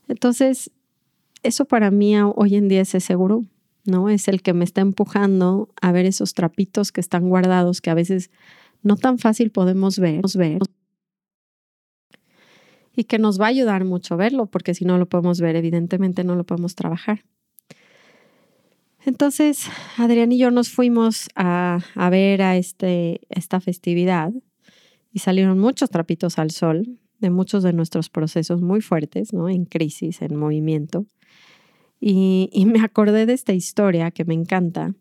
Entonces, 0.06 0.70
eso 1.42 1.64
para 1.64 1.90
mí 1.90 2.14
hoy 2.20 2.56
en 2.56 2.68
día 2.68 2.82
es 2.82 2.90
seguro, 2.90 3.46
¿no? 3.86 4.10
Es 4.10 4.28
el 4.28 4.42
que 4.42 4.52
me 4.52 4.66
está 4.66 4.82
empujando 4.82 5.70
a 5.80 5.92
ver 5.92 6.04
esos 6.04 6.34
trapitos 6.34 6.92
que 6.92 7.00
están 7.00 7.30
guardados, 7.30 7.80
que 7.80 7.88
a 7.88 7.94
veces 7.94 8.30
no 8.82 8.96
tan 8.96 9.18
fácil 9.18 9.50
podemos 9.50 9.98
ver, 9.98 10.22
ver 10.36 10.60
y 12.94 13.04
que 13.04 13.18
nos 13.18 13.40
va 13.40 13.46
a 13.46 13.50
ayudar 13.50 13.84
mucho 13.84 14.16
verlo, 14.16 14.46
porque 14.46 14.74
si 14.74 14.84
no 14.84 14.98
lo 14.98 15.08
podemos 15.08 15.40
ver, 15.40 15.54
evidentemente 15.54 16.24
no 16.24 16.34
lo 16.34 16.44
podemos 16.44 16.74
trabajar. 16.74 17.24
Entonces, 19.06 19.68
Adrián 19.96 20.32
y 20.32 20.38
yo 20.38 20.50
nos 20.50 20.70
fuimos 20.70 21.28
a, 21.36 21.78
a 21.94 22.10
ver 22.10 22.42
a 22.42 22.56
este, 22.56 23.20
esta 23.28 23.60
festividad 23.60 24.32
y 25.12 25.20
salieron 25.20 25.60
muchos 25.60 25.90
trapitos 25.90 26.40
al 26.40 26.50
sol 26.50 26.98
de 27.20 27.30
muchos 27.30 27.62
de 27.62 27.72
nuestros 27.72 28.10
procesos 28.10 28.62
muy 28.62 28.80
fuertes, 28.80 29.32
¿no? 29.32 29.48
En 29.48 29.64
crisis, 29.64 30.22
en 30.22 30.36
movimiento. 30.36 31.06
Y, 32.00 32.50
me 32.66 32.80
acordé 32.80 33.26
de 33.26 33.32
esta 33.32 33.52
historia 33.52 34.10
que 34.10 34.24
me 34.24 34.34
encanta, 34.34 34.94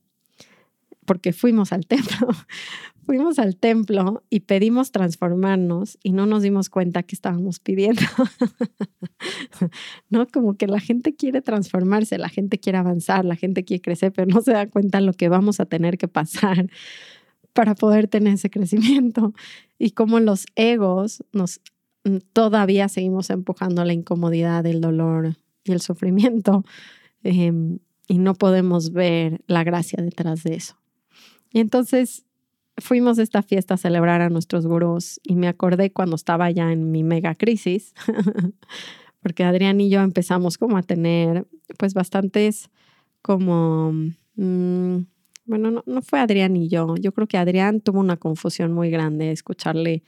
porque 1.07 1.33
fuimos 1.33 1.73
al 1.73 1.87
templo, 1.87 2.27
fuimos 3.05 3.39
al 3.39 3.55
templo 3.55 4.23
y 4.29 4.41
pedimos 4.41 4.91
transformarnos 4.91 5.97
y 6.03 6.11
no 6.11 6.27
nos 6.27 6.43
dimos 6.43 6.69
cuenta 6.69 7.01
que 7.01 7.15
estábamos 7.15 7.59
pidiendo. 7.59 8.03
¿No? 10.11 10.27
Como 10.27 10.55
que 10.57 10.67
la 10.67 10.79
gente 10.79 11.15
quiere 11.15 11.41
transformarse, 11.41 12.19
la 12.19 12.29
gente 12.29 12.59
quiere 12.59 12.77
avanzar, 12.77 13.25
la 13.25 13.35
gente 13.35 13.65
quiere 13.65 13.81
crecer, 13.81 14.13
pero 14.13 14.27
no 14.27 14.41
se 14.41 14.51
da 14.51 14.67
cuenta 14.67 15.01
lo 15.01 15.13
que 15.13 15.29
vamos 15.29 15.59
a 15.59 15.65
tener 15.65 15.97
que 15.97 16.07
pasar 16.07 16.69
para 17.53 17.73
poder 17.73 18.07
tener 18.07 18.35
ese 18.35 18.51
crecimiento 18.51 19.33
y 19.79 19.91
cómo 19.91 20.19
los 20.19 20.45
egos 20.55 21.23
nos 21.31 21.61
todavía 22.31 22.87
seguimos 22.87 23.31
empujando 23.31 23.83
la 23.83 23.93
incomodidad, 23.93 24.65
el 24.65 24.79
dolor, 24.79 25.35
y 25.67 25.73
el 25.73 25.81
sufrimiento 25.81 26.63
em, 27.23 27.79
y 28.07 28.19
no 28.19 28.35
podemos 28.35 28.91
ver 28.91 29.41
la 29.47 29.63
gracia 29.63 30.01
detrás 30.01 30.43
de 30.43 30.55
eso. 30.55 30.77
Y 31.57 31.59
entonces 31.59 32.23
fuimos 32.77 33.17
a 33.17 33.23
esta 33.23 33.41
fiesta 33.41 33.73
a 33.73 33.77
celebrar 33.77 34.21
a 34.21 34.29
nuestros 34.29 34.67
gurús 34.67 35.19
y 35.23 35.35
me 35.35 35.47
acordé 35.47 35.91
cuando 35.91 36.15
estaba 36.15 36.51
ya 36.51 36.71
en 36.71 36.91
mi 36.91 37.01
mega 37.01 37.33
crisis, 37.33 37.95
porque 39.23 39.43
Adrián 39.43 39.81
y 39.81 39.89
yo 39.89 40.01
empezamos 40.01 40.59
como 40.59 40.77
a 40.77 40.83
tener 40.83 41.47
pues 41.79 41.95
bastantes 41.95 42.69
como, 43.23 43.91
mm, 44.35 44.97
bueno, 45.45 45.71
no, 45.71 45.83
no 45.87 46.01
fue 46.03 46.19
Adrián 46.19 46.55
y 46.55 46.69
yo, 46.69 46.95
yo 46.95 47.11
creo 47.11 47.25
que 47.25 47.39
Adrián 47.39 47.81
tuvo 47.81 48.01
una 48.01 48.17
confusión 48.17 48.71
muy 48.71 48.91
grande 48.91 49.31
escucharle 49.31 50.03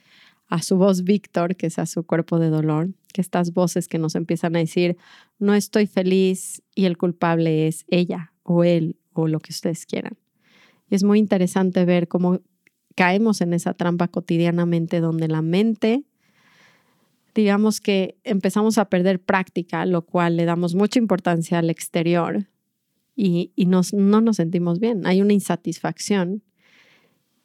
a 0.46 0.62
su 0.62 0.76
voz 0.76 1.02
Víctor, 1.02 1.56
que 1.56 1.66
es 1.66 1.80
a 1.80 1.86
su 1.86 2.04
cuerpo 2.04 2.38
de 2.38 2.50
dolor, 2.50 2.90
que 3.12 3.22
estas 3.22 3.52
voces 3.52 3.88
que 3.88 3.98
nos 3.98 4.14
empiezan 4.14 4.54
a 4.54 4.60
decir, 4.60 4.96
no 5.40 5.56
estoy 5.56 5.88
feliz 5.88 6.62
y 6.76 6.84
el 6.84 6.96
culpable 6.96 7.66
es 7.66 7.86
ella 7.88 8.34
o 8.44 8.62
él 8.62 9.00
o 9.14 9.26
lo 9.26 9.40
que 9.40 9.50
ustedes 9.50 9.84
quieran. 9.84 10.19
Y 10.90 10.96
es 10.96 11.04
muy 11.04 11.18
interesante 11.18 11.84
ver 11.84 12.08
cómo 12.08 12.40
caemos 12.96 13.40
en 13.40 13.54
esa 13.54 13.74
trampa 13.74 14.08
cotidianamente 14.08 15.00
donde 15.00 15.28
la 15.28 15.40
mente, 15.40 16.04
digamos 17.34 17.80
que 17.80 18.18
empezamos 18.24 18.76
a 18.76 18.86
perder 18.86 19.22
práctica, 19.22 19.86
lo 19.86 20.02
cual 20.02 20.36
le 20.36 20.44
damos 20.44 20.74
mucha 20.74 20.98
importancia 20.98 21.58
al 21.60 21.70
exterior 21.70 22.48
y, 23.16 23.52
no 23.66 24.20
nos 24.20 24.36
sentimos 24.36 24.80
bien. 24.80 25.06
Hay 25.06 25.20
una 25.20 25.32
insatisfacción. 25.32 26.42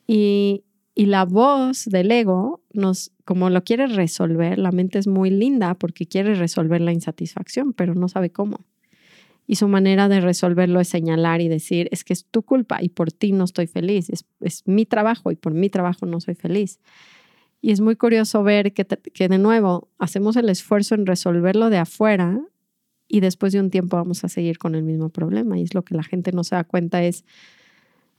Y, 0.07 0.63
y 0.93 1.07
la 1.07 1.25
voz 1.25 1.85
del 1.85 2.11
ego 2.11 2.63
nos, 2.71 3.11
como 3.25 3.49
lo 3.49 3.63
quiere 3.63 3.87
resolver, 3.87 4.57
la 4.57 4.71
mente 4.71 4.99
es 4.99 5.07
muy 5.07 5.29
linda 5.29 5.73
porque 5.73 6.07
quiere 6.07 6.35
resolver 6.35 6.79
la 6.79 6.93
insatisfacción, 6.93 7.73
pero 7.73 7.93
no 7.95 8.07
sabe 8.07 8.29
cómo. 8.29 8.65
Y 9.47 9.55
su 9.55 9.67
manera 9.67 10.09
de 10.09 10.21
resolverlo 10.21 10.79
es 10.79 10.87
señalar 10.87 11.41
y 11.41 11.47
decir, 11.47 11.87
es 11.91 12.03
que 12.03 12.13
es 12.13 12.25
tu 12.25 12.41
culpa 12.41 12.81
y 12.81 12.89
por 12.89 13.11
ti 13.11 13.31
no 13.31 13.43
estoy 13.43 13.67
feliz, 13.67 14.09
es, 14.09 14.25
es 14.41 14.63
mi 14.65 14.85
trabajo 14.85 15.31
y 15.31 15.35
por 15.35 15.53
mi 15.53 15.69
trabajo 15.69 16.05
no 16.05 16.19
soy 16.19 16.35
feliz. 16.35 16.79
Y 17.61 17.71
es 17.71 17.81
muy 17.81 17.95
curioso 17.95 18.43
ver 18.43 18.73
que, 18.73 18.85
que 18.85 19.27
de 19.27 19.37
nuevo 19.37 19.89
hacemos 19.97 20.35
el 20.35 20.49
esfuerzo 20.49 20.95
en 20.95 21.05
resolverlo 21.05 21.69
de 21.69 21.77
afuera 21.77 22.39
y 23.07 23.19
después 23.19 23.53
de 23.53 23.59
un 23.59 23.69
tiempo 23.69 23.97
vamos 23.97 24.23
a 24.23 24.29
seguir 24.29 24.57
con 24.57 24.75
el 24.75 24.83
mismo 24.83 25.09
problema. 25.09 25.57
Y 25.57 25.63
es 25.63 25.73
lo 25.73 25.83
que 25.83 25.95
la 25.95 26.03
gente 26.03 26.31
no 26.31 26.43
se 26.43 26.55
da 26.55 26.63
cuenta 26.63 27.03
es, 27.03 27.23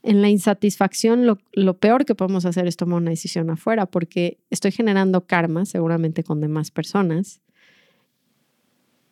en 0.03 0.21
la 0.21 0.29
insatisfacción 0.29 1.25
lo, 1.25 1.77
peor 1.79 2.05
que 2.05 2.15
podemos 2.15 2.45
hacer 2.45 2.67
es 2.67 2.77
tomar 2.77 3.01
una 3.01 3.11
decisión 3.11 3.49
afuera 3.49 3.85
porque 3.85 4.39
estoy 4.49 4.71
generando 4.71 5.25
karma 5.25 5.65
seguramente 5.65 6.23
con 6.23 6.39
demás 6.39 6.71
personas 6.71 7.41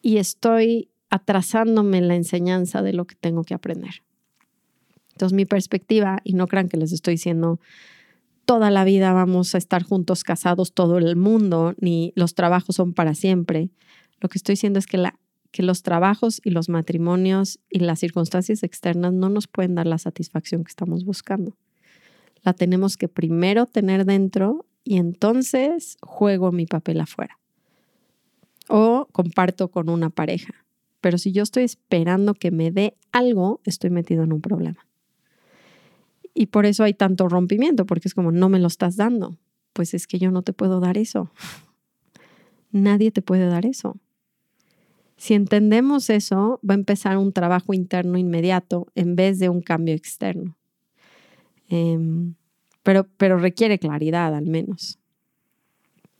y 0.01 0.17
estoy 0.17 0.89
atrasándome 1.09 2.01
la 2.01 2.15
enseñanza 2.15 2.81
de 2.81 2.93
lo 2.93 3.05
que 3.05 3.15
tengo 3.15 3.43
que 3.43 3.53
aprender. 3.53 4.03
Entonces 5.11 5.35
mi 5.35 5.45
perspectiva, 5.45 6.19
y 6.23 6.33
no 6.33 6.47
crean 6.47 6.67
que 6.67 6.77
les 6.77 6.91
estoy 6.91 7.13
diciendo 7.13 7.59
toda 8.45 8.69
la 8.69 8.83
vida 8.83 9.11
vamos 9.13 9.55
a 9.55 9.57
estar 9.57 9.83
juntos 9.83 10.23
casados 10.23 10.73
todo 10.73 10.97
el 10.97 11.15
mundo, 11.15 11.73
ni 11.79 12.13
los 12.15 12.35
trabajos 12.35 12.75
son 12.75 12.93
para 12.93 13.15
siempre. 13.15 13.69
Lo 14.19 14.29
que 14.29 14.37
estoy 14.37 14.53
diciendo 14.53 14.79
es 14.79 14.87
que 14.87 14.97
la 14.97 15.17
que 15.55 15.63
los 15.63 15.83
trabajos 15.83 16.41
y 16.43 16.49
los 16.49 16.67
matrimonios 16.67 17.61
y 17.69 17.79
las 17.79 17.99
circunstancias 17.99 18.61
externas 18.61 19.13
no 19.13 19.29
nos 19.29 19.47
pueden 19.47 19.73
dar 19.73 19.87
la 19.87 19.97
satisfacción 19.97 20.65
que 20.65 20.69
estamos 20.69 21.05
buscando. 21.05 21.55
La 22.43 22.51
tenemos 22.51 22.97
que 22.97 23.07
primero 23.07 23.65
tener 23.65 24.03
dentro 24.03 24.65
y 24.83 24.97
entonces 24.97 25.95
juego 26.01 26.51
mi 26.51 26.65
papel 26.65 26.99
afuera. 26.99 27.39
O 28.67 29.07
comparto 29.13 29.69
con 29.69 29.87
una 29.87 30.09
pareja. 30.09 30.64
Pero 31.05 31.19
si 31.19 31.31
yo 31.31 31.43
estoy 31.43 31.61
esperando 31.65 32.33
que 32.33 32.49
me 32.49 32.71
dé 32.71 32.97
algo, 33.11 33.61
estoy 33.63 33.91
metido 33.91 34.23
en 34.23 34.33
un 34.33 34.41
problema. 34.41 34.87
Y 36.33 36.47
por 36.47 36.65
eso 36.65 36.83
hay 36.83 36.95
tanto 36.95 37.29
rompimiento, 37.29 37.85
porque 37.85 38.07
es 38.07 38.15
como, 38.15 38.31
no 38.31 38.49
me 38.49 38.57
lo 38.57 38.65
estás 38.65 38.95
dando. 38.95 39.37
Pues 39.73 39.93
es 39.93 40.07
que 40.07 40.17
yo 40.17 40.31
no 40.31 40.41
te 40.41 40.51
puedo 40.51 40.79
dar 40.79 40.97
eso. 40.97 41.29
Nadie 42.71 43.11
te 43.11 43.21
puede 43.21 43.45
dar 43.45 43.67
eso. 43.67 43.97
Si 45.15 45.35
entendemos 45.35 46.09
eso, 46.09 46.59
va 46.67 46.73
a 46.73 46.77
empezar 46.77 47.19
un 47.19 47.33
trabajo 47.33 47.75
interno 47.75 48.17
inmediato 48.17 48.87
en 48.95 49.15
vez 49.15 49.37
de 49.37 49.49
un 49.49 49.61
cambio 49.61 49.93
externo. 49.93 50.57
Em, 51.69 52.33
pero, 52.81 53.05
pero 53.17 53.37
requiere 53.37 53.77
claridad 53.77 54.33
al 54.33 54.47
menos. 54.47 54.97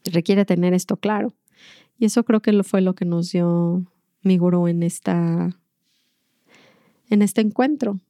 requiere 0.04 0.44
tener 0.44 0.74
esto 0.74 0.96
claro. 0.96 1.34
Y 1.98 2.04
eso 2.04 2.22
creo 2.22 2.40
que 2.40 2.62
fue 2.62 2.82
lo 2.82 2.94
que 2.94 3.04
nos 3.04 3.32
dio 3.32 3.84
mi 4.26 4.38
gurú 4.38 4.66
en, 4.66 4.82
esta, 4.82 5.56
en 7.08 7.22
este 7.22 7.40
encuentro. 7.40 8.00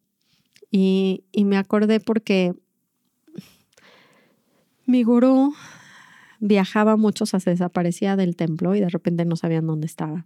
Y, 0.71 1.25
y 1.31 1.45
me 1.45 1.59
acordé 1.59 2.01
porque 2.01 2.55
mi 4.87 5.03
gurú 5.03 5.55
viajaba 6.41 6.97
mucho, 6.97 7.25
o 7.25 7.27
se 7.27 7.51
desaparecía 7.51 8.17
del 8.17 8.35
templo 8.35 8.75
y 8.75 8.81
de 8.81 8.89
repente 8.89 9.25
no 9.27 9.37
sabían 9.37 9.67
dónde 9.67 9.87
estaba. 9.87 10.25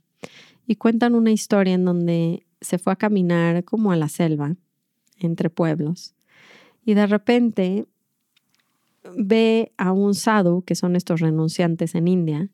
Y 0.66 0.76
cuentan 0.76 1.14
una 1.14 1.32
historia 1.32 1.74
en 1.74 1.84
donde 1.84 2.46
se 2.60 2.78
fue 2.78 2.92
a 2.92 2.96
caminar 2.96 3.64
como 3.64 3.90
a 3.90 3.96
la 3.96 4.08
selva, 4.08 4.54
entre 5.18 5.50
pueblos, 5.50 6.14
y 6.84 6.94
de 6.94 7.06
repente 7.06 7.86
ve 9.16 9.72
a 9.76 9.92
un 9.92 10.14
sadhu, 10.14 10.62
que 10.62 10.74
son 10.74 10.94
estos 10.94 11.20
renunciantes 11.20 11.94
en 11.94 12.06
India, 12.06 12.48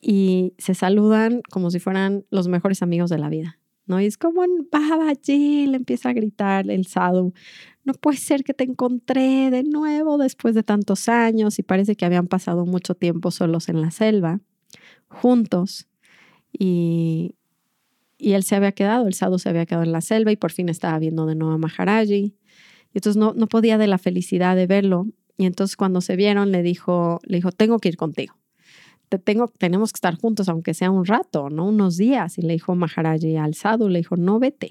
y 0.00 0.54
se 0.58 0.74
saludan 0.74 1.42
como 1.50 1.70
si 1.70 1.78
fueran 1.78 2.24
los 2.30 2.48
mejores 2.48 2.82
amigos 2.82 3.10
de 3.10 3.18
la 3.18 3.28
vida. 3.28 3.58
¿no? 3.86 4.00
Y 4.00 4.06
es 4.06 4.16
como 4.16 4.44
en 4.44 4.68
Babaji, 4.70 5.66
le 5.66 5.76
empieza 5.76 6.10
a 6.10 6.12
gritar 6.12 6.70
el 6.70 6.86
sadhu, 6.86 7.32
no 7.84 7.92
puede 7.94 8.18
ser 8.18 8.44
que 8.44 8.54
te 8.54 8.64
encontré 8.64 9.50
de 9.50 9.64
nuevo 9.64 10.16
después 10.16 10.54
de 10.54 10.62
tantos 10.62 11.08
años 11.08 11.58
y 11.58 11.62
parece 11.62 11.96
que 11.96 12.04
habían 12.04 12.28
pasado 12.28 12.66
mucho 12.66 12.94
tiempo 12.94 13.30
solos 13.30 13.68
en 13.68 13.80
la 13.80 13.90
selva, 13.90 14.40
juntos, 15.08 15.88
y, 16.52 17.34
y 18.18 18.32
él 18.32 18.42
se 18.42 18.56
había 18.56 18.72
quedado, 18.72 19.06
el 19.06 19.14
sadhu 19.14 19.38
se 19.38 19.48
había 19.48 19.66
quedado 19.66 19.84
en 19.84 19.92
la 19.92 20.00
selva 20.00 20.30
y 20.32 20.36
por 20.36 20.52
fin 20.52 20.68
estaba 20.68 20.98
viendo 20.98 21.26
de 21.26 21.34
nuevo 21.34 21.54
a 21.54 21.58
Maharaji. 21.58 22.34
Y 22.92 22.98
entonces 22.98 23.16
no, 23.16 23.34
no 23.34 23.46
podía 23.46 23.78
de 23.78 23.86
la 23.86 23.98
felicidad 23.98 24.56
de 24.56 24.66
verlo. 24.66 25.06
Y 25.36 25.46
entonces 25.46 25.76
cuando 25.76 26.00
se 26.00 26.16
vieron 26.16 26.52
le 26.52 26.62
dijo, 26.62 27.20
le 27.24 27.38
dijo, 27.38 27.52
tengo 27.52 27.78
que 27.78 27.88
ir 27.88 27.96
contigo. 27.96 28.39
Tenemos 29.18 29.92
que 29.92 29.96
estar 29.96 30.16
juntos 30.16 30.48
aunque 30.48 30.74
sea 30.74 30.90
un 30.90 31.04
rato, 31.04 31.50
¿no? 31.50 31.66
Unos 31.66 31.96
días. 31.96 32.38
Y 32.38 32.42
le 32.42 32.54
dijo 32.54 32.74
Maharaji 32.74 33.36
al 33.36 33.54
sadhu, 33.54 33.88
le 33.88 33.98
dijo, 33.98 34.16
no, 34.16 34.38
vete, 34.38 34.70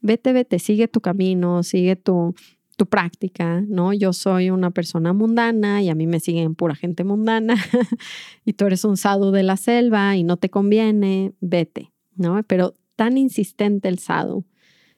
vete, 0.00 0.32
vete, 0.32 0.58
sigue 0.58 0.88
tu 0.88 1.00
camino, 1.00 1.62
sigue 1.62 1.96
tu, 1.96 2.34
tu 2.76 2.86
práctica, 2.86 3.62
¿no? 3.66 3.92
Yo 3.92 4.12
soy 4.12 4.50
una 4.50 4.70
persona 4.70 5.12
mundana 5.12 5.82
y 5.82 5.88
a 5.88 5.94
mí 5.94 6.06
me 6.06 6.20
siguen 6.20 6.54
pura 6.54 6.74
gente 6.74 7.04
mundana 7.04 7.54
y 8.44 8.54
tú 8.54 8.66
eres 8.66 8.84
un 8.84 8.96
sadhu 8.96 9.30
de 9.30 9.42
la 9.42 9.56
selva 9.56 10.16
y 10.16 10.24
no 10.24 10.36
te 10.36 10.50
conviene, 10.50 11.32
vete. 11.40 11.90
¿no? 12.20 12.42
Pero 12.44 12.74
tan 12.96 13.18
insistente 13.18 13.88
el 13.88 13.98
sadhu 13.98 14.44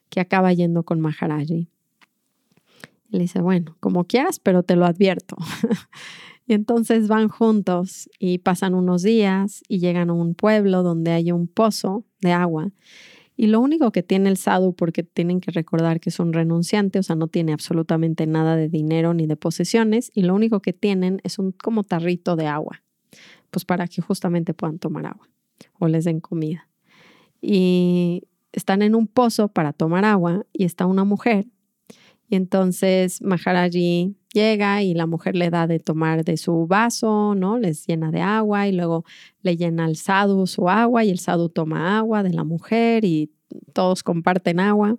que 0.09 0.19
acaba 0.19 0.53
yendo 0.53 0.83
con 0.83 0.99
Maharaji. 0.99 1.69
Le 3.09 3.19
dice, 3.19 3.41
bueno, 3.41 3.77
como 3.79 4.05
quieras, 4.05 4.39
pero 4.39 4.63
te 4.63 4.75
lo 4.75 4.85
advierto. 4.85 5.37
entonces 6.53 7.07
van 7.07 7.27
juntos 7.27 8.09
y 8.19 8.39
pasan 8.39 8.73
unos 8.73 9.03
días 9.03 9.63
y 9.67 9.79
llegan 9.79 10.09
a 10.09 10.13
un 10.13 10.35
pueblo 10.35 10.83
donde 10.83 11.11
hay 11.11 11.31
un 11.31 11.47
pozo 11.47 12.05
de 12.21 12.31
agua. 12.31 12.71
Y 13.35 13.47
lo 13.47 13.59
único 13.59 13.91
que 13.91 14.03
tiene 14.03 14.29
el 14.29 14.37
sadhu, 14.37 14.75
porque 14.75 15.03
tienen 15.03 15.41
que 15.41 15.51
recordar 15.51 15.99
que 15.99 16.09
es 16.09 16.19
un 16.19 16.33
renunciante, 16.33 16.99
o 16.99 17.03
sea, 17.03 17.15
no 17.15 17.27
tiene 17.27 17.51
absolutamente 17.51 18.27
nada 18.27 18.55
de 18.55 18.69
dinero 18.69 19.13
ni 19.13 19.25
de 19.25 19.35
posesiones, 19.35 20.11
y 20.13 20.21
lo 20.21 20.35
único 20.35 20.61
que 20.61 20.71
tienen 20.71 21.19
es 21.23 21.39
un 21.39 21.51
como 21.51 21.83
tarrito 21.83 22.35
de 22.35 22.45
agua, 22.45 22.83
pues 23.49 23.65
para 23.65 23.87
que 23.87 24.01
justamente 24.01 24.53
puedan 24.53 24.77
tomar 24.77 25.07
agua 25.07 25.27
o 25.79 25.87
les 25.87 26.05
den 26.05 26.19
comida 26.19 26.69
y 27.43 28.23
están 28.53 28.81
en 28.81 28.95
un 28.95 29.05
pozo 29.05 29.49
para 29.49 29.73
tomar 29.73 30.05
agua 30.05 30.45
y 30.53 30.63
está 30.63 30.85
una 30.85 31.03
mujer. 31.03 31.45
Y 32.29 32.37
entonces 32.37 33.21
Maharaji 33.21 34.15
llega 34.33 34.83
y 34.83 34.93
la 34.93 35.07
mujer 35.07 35.35
le 35.35 35.49
da 35.49 35.67
de 35.67 35.79
tomar 35.79 36.25
de 36.25 36.37
su 36.37 36.67
vaso, 36.67 37.35
¿no? 37.35 37.57
Les 37.57 37.87
llena 37.87 38.11
de 38.11 38.21
agua 38.21 38.67
y 38.67 38.73
luego 38.73 39.05
le 39.41 39.55
llena 39.55 39.85
al 39.85 39.95
sadhu 39.95 40.47
su 40.47 40.69
agua 40.69 41.05
y 41.05 41.11
el 41.11 41.19
sadhu 41.19 41.49
toma 41.49 41.97
agua 41.97 42.23
de 42.23 42.33
la 42.33 42.43
mujer 42.43 43.05
y 43.05 43.31
todos 43.71 44.03
comparten 44.03 44.59
agua. 44.59 44.97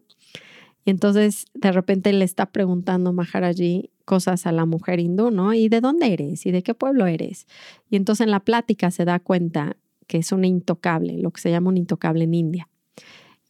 Y 0.84 0.90
entonces 0.90 1.46
de 1.54 1.72
repente 1.72 2.12
le 2.12 2.24
está 2.24 2.46
preguntando 2.46 3.12
Maharaji 3.12 3.90
cosas 4.04 4.46
a 4.46 4.52
la 4.52 4.66
mujer 4.66 5.00
hindú, 5.00 5.30
¿no? 5.30 5.54
¿Y 5.54 5.68
de 5.68 5.80
dónde 5.80 6.12
eres? 6.12 6.46
¿Y 6.46 6.50
de 6.50 6.62
qué 6.62 6.74
pueblo 6.74 7.06
eres? 7.06 7.46
Y 7.90 7.96
entonces 7.96 8.24
en 8.24 8.30
la 8.30 8.40
plática 8.40 8.90
se 8.90 9.04
da 9.04 9.18
cuenta 9.18 9.76
que 10.06 10.18
es 10.18 10.32
un 10.32 10.44
intocable, 10.44 11.18
lo 11.18 11.30
que 11.30 11.40
se 11.40 11.50
llama 11.50 11.70
un 11.70 11.78
intocable 11.78 12.24
en 12.24 12.34
India. 12.34 12.68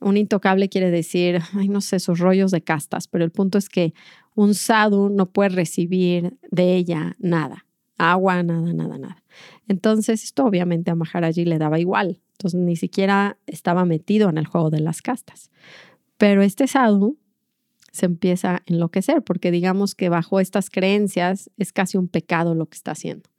Un 0.04 0.18
intocable 0.18 0.68
quiere 0.68 0.90
decir, 0.90 1.40
ay, 1.54 1.68
no 1.68 1.80
sé, 1.80 1.98
sus 1.98 2.18
rollos 2.18 2.50
de 2.50 2.60
castas, 2.60 3.08
pero 3.08 3.24
el 3.24 3.30
punto 3.30 3.56
es 3.56 3.70
que 3.70 3.94
un 4.34 4.54
sadhu 4.54 5.08
no 5.08 5.30
puede 5.32 5.48
recibir 5.48 6.36
de 6.50 6.76
ella 6.76 7.16
nada, 7.18 7.64
agua, 7.96 8.42
nada, 8.42 8.74
nada, 8.74 8.98
nada. 8.98 9.22
Entonces, 9.66 10.22
esto 10.22 10.44
obviamente 10.44 10.90
a 10.90 10.94
Maharaji 10.94 11.46
le 11.46 11.56
daba 11.56 11.80
igual, 11.80 12.20
entonces 12.32 12.60
ni 12.60 12.76
siquiera 12.76 13.38
estaba 13.46 13.86
metido 13.86 14.28
en 14.28 14.36
el 14.36 14.46
juego 14.46 14.68
de 14.68 14.80
las 14.80 15.00
castas. 15.00 15.50
Pero 16.18 16.42
este 16.42 16.66
sadhu 16.66 17.18
se 17.90 18.04
empieza 18.04 18.56
a 18.56 18.62
enloquecer 18.66 19.22
porque 19.22 19.50
digamos 19.50 19.94
que 19.94 20.10
bajo 20.10 20.38
estas 20.38 20.68
creencias 20.68 21.50
es 21.56 21.72
casi 21.72 21.96
un 21.96 22.08
pecado 22.08 22.54
lo 22.54 22.66
que 22.66 22.76
está 22.76 22.90
haciendo. 22.90 23.30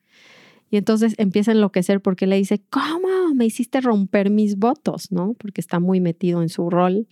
Y 0.70 0.78
entonces 0.78 1.14
empieza 1.18 1.52
a 1.52 1.54
enloquecer 1.54 2.02
porque 2.02 2.28
le 2.28 2.38
dice, 2.38 2.62
¿cómo? 2.70 3.34
Me 3.36 3.46
hiciste 3.46 3.82
romper 3.82 4.30
mis 4.30 4.58
votos, 4.58 5.12
¿no? 5.12 5.34
Porque 5.34 5.62
está 5.62 5.80
muy 5.80 6.00
metido 6.00 6.42
en 6.42 6.50
su 6.50 6.70
rol. 6.70 7.08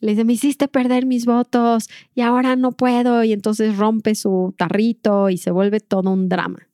Le 0.00 0.10
dice, 0.10 0.24
me 0.24 0.34
hiciste 0.34 0.68
perder 0.68 1.06
mis 1.06 1.26
votos 1.26 1.88
y 2.14 2.20
ahora 2.20 2.56
no 2.56 2.72
puedo. 2.72 3.24
Y 3.24 3.32
entonces 3.32 3.76
rompe 3.76 4.14
su 4.14 4.54
tarrito 4.56 5.30
y 5.30 5.38
se 5.38 5.50
vuelve 5.50 5.80
todo 5.80 6.10
un 6.10 6.28
drama. 6.28 6.68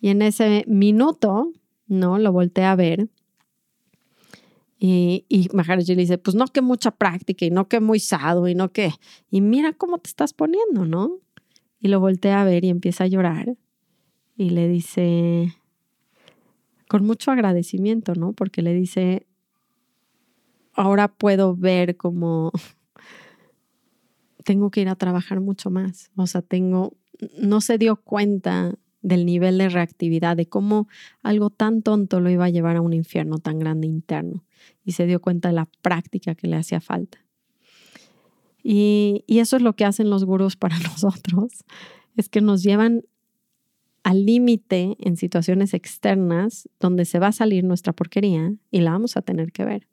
Y 0.00 0.08
en 0.08 0.22
ese 0.22 0.64
minuto, 0.66 1.52
¿no? 1.86 2.18
Lo 2.18 2.32
voltea 2.32 2.72
a 2.72 2.76
ver. 2.76 3.08
Y, 4.78 5.26
y 5.28 5.48
le 5.52 5.96
dice, 5.96 6.16
pues 6.16 6.34
no 6.34 6.46
que 6.46 6.62
mucha 6.62 6.92
práctica 6.92 7.44
y 7.44 7.50
no 7.50 7.68
que 7.68 7.80
muy 7.80 8.00
sado 8.00 8.48
y 8.48 8.54
no 8.54 8.72
que... 8.72 8.92
Y 9.30 9.42
mira 9.42 9.74
cómo 9.74 9.98
te 9.98 10.08
estás 10.08 10.32
poniendo, 10.32 10.86
¿no? 10.86 11.18
Y 11.80 11.88
lo 11.88 12.00
voltea 12.00 12.40
a 12.40 12.44
ver 12.44 12.64
y 12.64 12.70
empieza 12.70 13.04
a 13.04 13.08
llorar 13.08 13.56
y 14.40 14.48
le 14.48 14.68
dice, 14.68 15.54
con 16.88 17.04
mucho 17.04 17.30
agradecimiento, 17.30 18.14
¿no? 18.14 18.32
Porque 18.32 18.62
le 18.62 18.72
dice, 18.72 19.26
ahora 20.72 21.08
puedo 21.08 21.54
ver 21.54 21.98
cómo 21.98 22.50
tengo 24.44 24.70
que 24.70 24.80
ir 24.80 24.88
a 24.88 24.96
trabajar 24.96 25.40
mucho 25.40 25.68
más. 25.68 26.10
O 26.16 26.26
sea, 26.26 26.40
tengo, 26.40 26.96
no 27.38 27.60
se 27.60 27.76
dio 27.76 27.96
cuenta 27.96 28.78
del 29.02 29.26
nivel 29.26 29.58
de 29.58 29.68
reactividad, 29.68 30.38
de 30.38 30.48
cómo 30.48 30.88
algo 31.22 31.50
tan 31.50 31.82
tonto 31.82 32.18
lo 32.18 32.30
iba 32.30 32.46
a 32.46 32.50
llevar 32.50 32.76
a 32.76 32.80
un 32.80 32.94
infierno 32.94 33.40
tan 33.40 33.58
grande 33.58 33.88
interno. 33.88 34.42
Y 34.86 34.92
se 34.92 35.04
dio 35.04 35.20
cuenta 35.20 35.50
de 35.50 35.54
la 35.56 35.68
práctica 35.82 36.34
que 36.34 36.48
le 36.48 36.56
hacía 36.56 36.80
falta. 36.80 37.18
Y, 38.62 39.22
y 39.26 39.40
eso 39.40 39.56
es 39.56 39.62
lo 39.62 39.76
que 39.76 39.84
hacen 39.84 40.08
los 40.08 40.24
gurús 40.24 40.56
para 40.56 40.78
nosotros, 40.90 41.62
es 42.16 42.30
que 42.30 42.40
nos 42.40 42.62
llevan 42.62 43.02
al 44.02 44.24
límite 44.24 44.96
en 44.98 45.16
situaciones 45.16 45.74
externas 45.74 46.68
donde 46.78 47.04
se 47.04 47.18
va 47.18 47.28
a 47.28 47.32
salir 47.32 47.64
nuestra 47.64 47.92
porquería 47.92 48.54
y 48.70 48.80
la 48.80 48.92
vamos 48.92 49.16
a 49.16 49.22
tener 49.22 49.52
que 49.52 49.64
ver. 49.64 49.86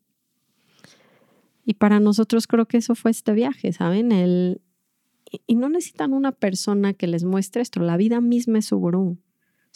Y 1.66 1.74
para 1.74 2.00
nosotros 2.00 2.48
creo 2.48 2.66
que 2.66 2.78
eso 2.78 2.96
fue 2.96 3.12
este 3.12 3.34
viaje, 3.34 3.74
¿saben? 3.74 4.14
El, 4.14 4.62
y 5.46 5.56
no 5.56 5.70
necesitan 5.70 6.14
una 6.14 6.32
persona 6.32 6.94
que 6.94 7.08
les 7.08 7.26
muestre 7.26 7.62
esto, 7.62 7.82
la 7.82 7.98
vida 7.98 8.22
misma 8.22 8.60
es 8.60 8.66
su 8.66 8.78
gurú. 8.78 9.18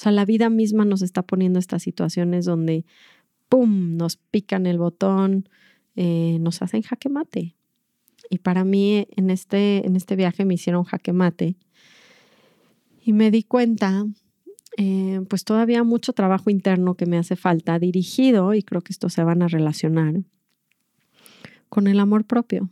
O 0.01 0.03
sea, 0.03 0.11
la 0.13 0.25
vida 0.25 0.49
misma 0.49 0.85
nos 0.85 1.01
está 1.01 1.21
poniendo 1.21 1.59
estas 1.59 1.83
situaciones 1.83 2.45
donde, 2.45 2.85
¡pum!, 3.49 3.97
nos 3.97 4.15
pican 4.15 4.65
el 4.65 4.77
botón, 4.77 5.49
eh, 5.95 6.37
nos 6.39 6.61
hacen 6.61 6.81
jaque 6.81 7.09
mate. 7.09 7.55
Y 8.29 8.39
para 8.39 8.63
mí 8.63 9.05
en 9.15 9.29
este, 9.29 9.85
en 9.85 9.97
este 9.97 10.15
viaje 10.15 10.45
me 10.45 10.53
hicieron 10.53 10.85
jaque 10.85 11.11
mate. 11.11 11.57
Y 13.03 13.13
me 13.13 13.31
di 13.31 13.43
cuenta 13.43 14.05
eh, 14.77 15.21
pues 15.29 15.43
todavía 15.43 15.83
mucho 15.83 16.13
trabajo 16.13 16.49
interno 16.49 16.95
que 16.95 17.05
me 17.05 17.17
hace 17.17 17.35
falta, 17.35 17.79
dirigido, 17.79 18.53
y 18.53 18.63
creo 18.63 18.81
que 18.81 18.93
esto 18.93 19.09
se 19.09 19.23
van 19.23 19.41
a 19.41 19.47
relacionar, 19.47 20.21
con 21.69 21.87
el 21.87 21.99
amor 21.99 22.25
propio. 22.25 22.69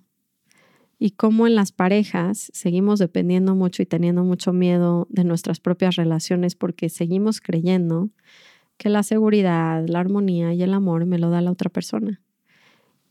Y 0.97 1.11
cómo 1.11 1.47
en 1.47 1.55
las 1.55 1.71
parejas 1.71 2.51
seguimos 2.53 2.99
dependiendo 2.99 3.55
mucho 3.55 3.81
y 3.81 3.85
teniendo 3.85 4.23
mucho 4.23 4.51
miedo 4.51 5.07
de 5.09 5.23
nuestras 5.23 5.61
propias 5.61 5.95
relaciones 5.95 6.55
porque 6.55 6.89
seguimos 6.89 7.39
creyendo 7.39 8.09
que 8.77 8.89
la 8.89 9.03
seguridad, 9.03 9.85
la 9.87 9.99
armonía 9.99 10.53
y 10.53 10.61
el 10.61 10.73
amor 10.73 11.05
me 11.05 11.17
lo 11.17 11.29
da 11.29 11.41
la 11.41 11.51
otra 11.51 11.69
persona. 11.69 12.21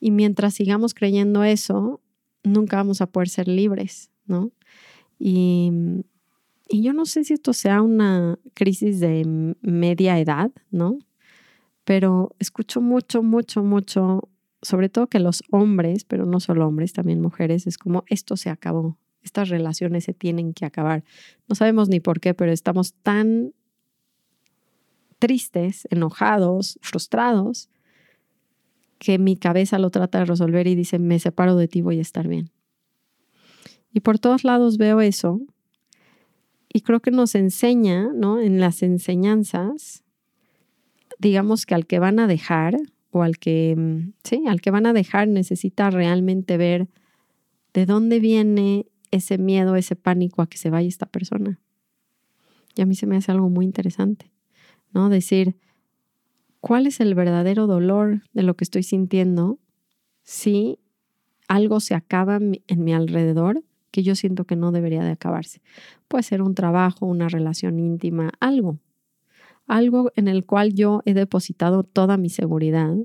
Y 0.00 0.10
mientras 0.10 0.54
sigamos 0.54 0.94
creyendo 0.94 1.44
eso, 1.44 2.00
nunca 2.42 2.76
vamos 2.76 3.00
a 3.00 3.06
poder 3.06 3.28
ser 3.28 3.48
libres, 3.48 4.10
¿no? 4.26 4.50
Y 5.18 5.72
y 6.68 6.82
yo 6.82 6.92
no 6.92 7.06
sé 7.06 7.24
si 7.24 7.32
esto 7.32 7.52
sea 7.52 7.80
una 7.80 8.38
crisis 8.54 9.00
de 9.00 9.54
media 9.62 10.18
edad, 10.18 10.50
¿no? 10.70 10.98
Pero 11.84 12.34
escucho 12.38 12.82
mucho, 12.82 13.22
mucho, 13.22 13.62
mucho, 13.62 14.28
sobre 14.60 14.90
todo 14.90 15.06
que 15.06 15.18
los 15.18 15.42
hombres, 15.50 16.04
pero 16.04 16.26
no 16.26 16.40
solo 16.40 16.66
hombres, 16.66 16.92
también 16.92 17.22
mujeres, 17.22 17.66
es 17.66 17.78
como 17.78 18.04
esto 18.08 18.36
se 18.36 18.50
acabó, 18.50 18.98
estas 19.22 19.48
relaciones 19.48 20.04
se 20.04 20.12
tienen 20.12 20.52
que 20.52 20.66
acabar. 20.66 21.04
No 21.48 21.54
sabemos 21.54 21.88
ni 21.88 22.00
por 22.00 22.20
qué, 22.20 22.34
pero 22.34 22.52
estamos 22.52 22.92
tan 23.02 23.54
tristes, 25.18 25.88
enojados, 25.90 26.78
frustrados, 26.82 27.70
que 28.98 29.18
mi 29.18 29.36
cabeza 29.36 29.78
lo 29.78 29.90
trata 29.90 30.18
de 30.18 30.24
resolver 30.26 30.66
y 30.66 30.74
dice, 30.74 30.98
me 30.98 31.18
separo 31.18 31.56
de 31.56 31.68
ti, 31.68 31.80
voy 31.80 31.98
a 31.98 32.02
estar 32.02 32.28
bien. 32.28 32.50
Y 33.92 34.00
por 34.00 34.18
todos 34.18 34.44
lados 34.44 34.76
veo 34.76 35.00
eso 35.00 35.40
y 36.78 36.80
creo 36.80 37.00
que 37.00 37.10
nos 37.10 37.34
enseña, 37.34 38.12
¿no? 38.14 38.38
En 38.38 38.60
las 38.60 38.84
enseñanzas, 38.84 40.04
digamos 41.18 41.66
que 41.66 41.74
al 41.74 41.88
que 41.88 41.98
van 41.98 42.20
a 42.20 42.28
dejar 42.28 42.76
o 43.10 43.24
al 43.24 43.38
que, 43.38 43.74
mm, 43.76 44.12
sí, 44.22 44.44
al 44.46 44.60
que 44.60 44.70
van 44.70 44.86
a 44.86 44.92
dejar 44.92 45.26
necesita 45.26 45.90
realmente 45.90 46.56
ver 46.56 46.88
de 47.74 47.84
dónde 47.84 48.20
viene 48.20 48.86
ese 49.10 49.38
miedo, 49.38 49.74
ese 49.74 49.96
pánico 49.96 50.40
a 50.40 50.46
que 50.46 50.56
se 50.56 50.70
vaya 50.70 50.86
esta 50.86 51.06
persona. 51.06 51.58
Y 52.76 52.82
a 52.82 52.86
mí 52.86 52.94
se 52.94 53.08
me 53.08 53.16
hace 53.16 53.32
algo 53.32 53.48
muy 53.48 53.64
interesante, 53.64 54.30
¿no? 54.94 55.08
Decir, 55.08 55.56
¿cuál 56.60 56.86
es 56.86 57.00
el 57.00 57.16
verdadero 57.16 57.66
dolor 57.66 58.22
de 58.34 58.44
lo 58.44 58.54
que 58.54 58.62
estoy 58.62 58.84
sintiendo 58.84 59.58
si 60.22 60.78
algo 61.48 61.80
se 61.80 61.96
acaba 61.96 62.36
en 62.36 62.84
mi 62.84 62.94
alrededor 62.94 63.64
que 63.90 64.02
yo 64.02 64.14
siento 64.14 64.44
que 64.44 64.56
no 64.56 64.72
debería 64.72 65.02
de 65.02 65.12
acabarse? 65.12 65.60
Puede 66.08 66.22
ser 66.22 66.42
un 66.42 66.54
trabajo, 66.54 67.06
una 67.06 67.28
relación 67.28 67.78
íntima, 67.78 68.32
algo. 68.40 68.78
Algo 69.66 70.12
en 70.16 70.28
el 70.28 70.46
cual 70.46 70.74
yo 70.74 71.02
he 71.04 71.14
depositado 71.14 71.82
toda 71.82 72.16
mi 72.16 72.30
seguridad 72.30 72.96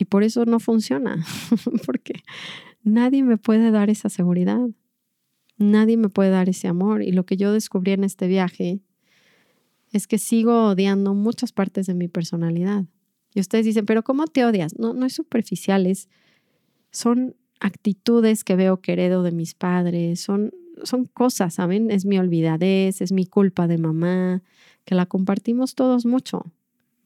y 0.00 0.06
por 0.06 0.24
eso 0.24 0.46
no 0.46 0.60
funciona, 0.60 1.22
porque 1.86 2.22
nadie 2.82 3.22
me 3.22 3.36
puede 3.36 3.70
dar 3.70 3.90
esa 3.90 4.08
seguridad. 4.08 4.66
Nadie 5.58 5.98
me 5.98 6.08
puede 6.08 6.30
dar 6.30 6.48
ese 6.48 6.68
amor. 6.68 7.02
Y 7.02 7.12
lo 7.12 7.26
que 7.26 7.36
yo 7.36 7.52
descubrí 7.52 7.92
en 7.92 8.04
este 8.04 8.26
viaje 8.26 8.80
es 9.92 10.06
que 10.06 10.16
sigo 10.16 10.68
odiando 10.68 11.12
muchas 11.12 11.52
partes 11.52 11.86
de 11.86 11.92
mi 11.92 12.08
personalidad. 12.08 12.86
Y 13.34 13.40
ustedes 13.40 13.66
dicen, 13.66 13.84
pero 13.84 14.02
¿cómo 14.02 14.26
te 14.26 14.46
odias? 14.46 14.78
No, 14.78 14.94
no 14.94 15.04
es 15.04 15.12
superficiales. 15.12 16.08
Son 16.90 17.36
actitudes 17.60 18.44
que 18.44 18.56
veo 18.56 18.80
que 18.80 18.92
heredo 18.92 19.22
de 19.22 19.32
mis 19.32 19.54
padres, 19.54 20.20
son, 20.20 20.52
son 20.82 21.04
cosas, 21.04 21.54
¿saben? 21.54 21.90
Es 21.90 22.04
mi 22.04 22.18
olvidadez, 22.18 23.00
es 23.00 23.12
mi 23.12 23.26
culpa 23.26 23.68
de 23.68 23.78
mamá, 23.78 24.42
que 24.84 24.94
la 24.94 25.06
compartimos 25.06 25.74
todos 25.74 26.06
mucho, 26.06 26.46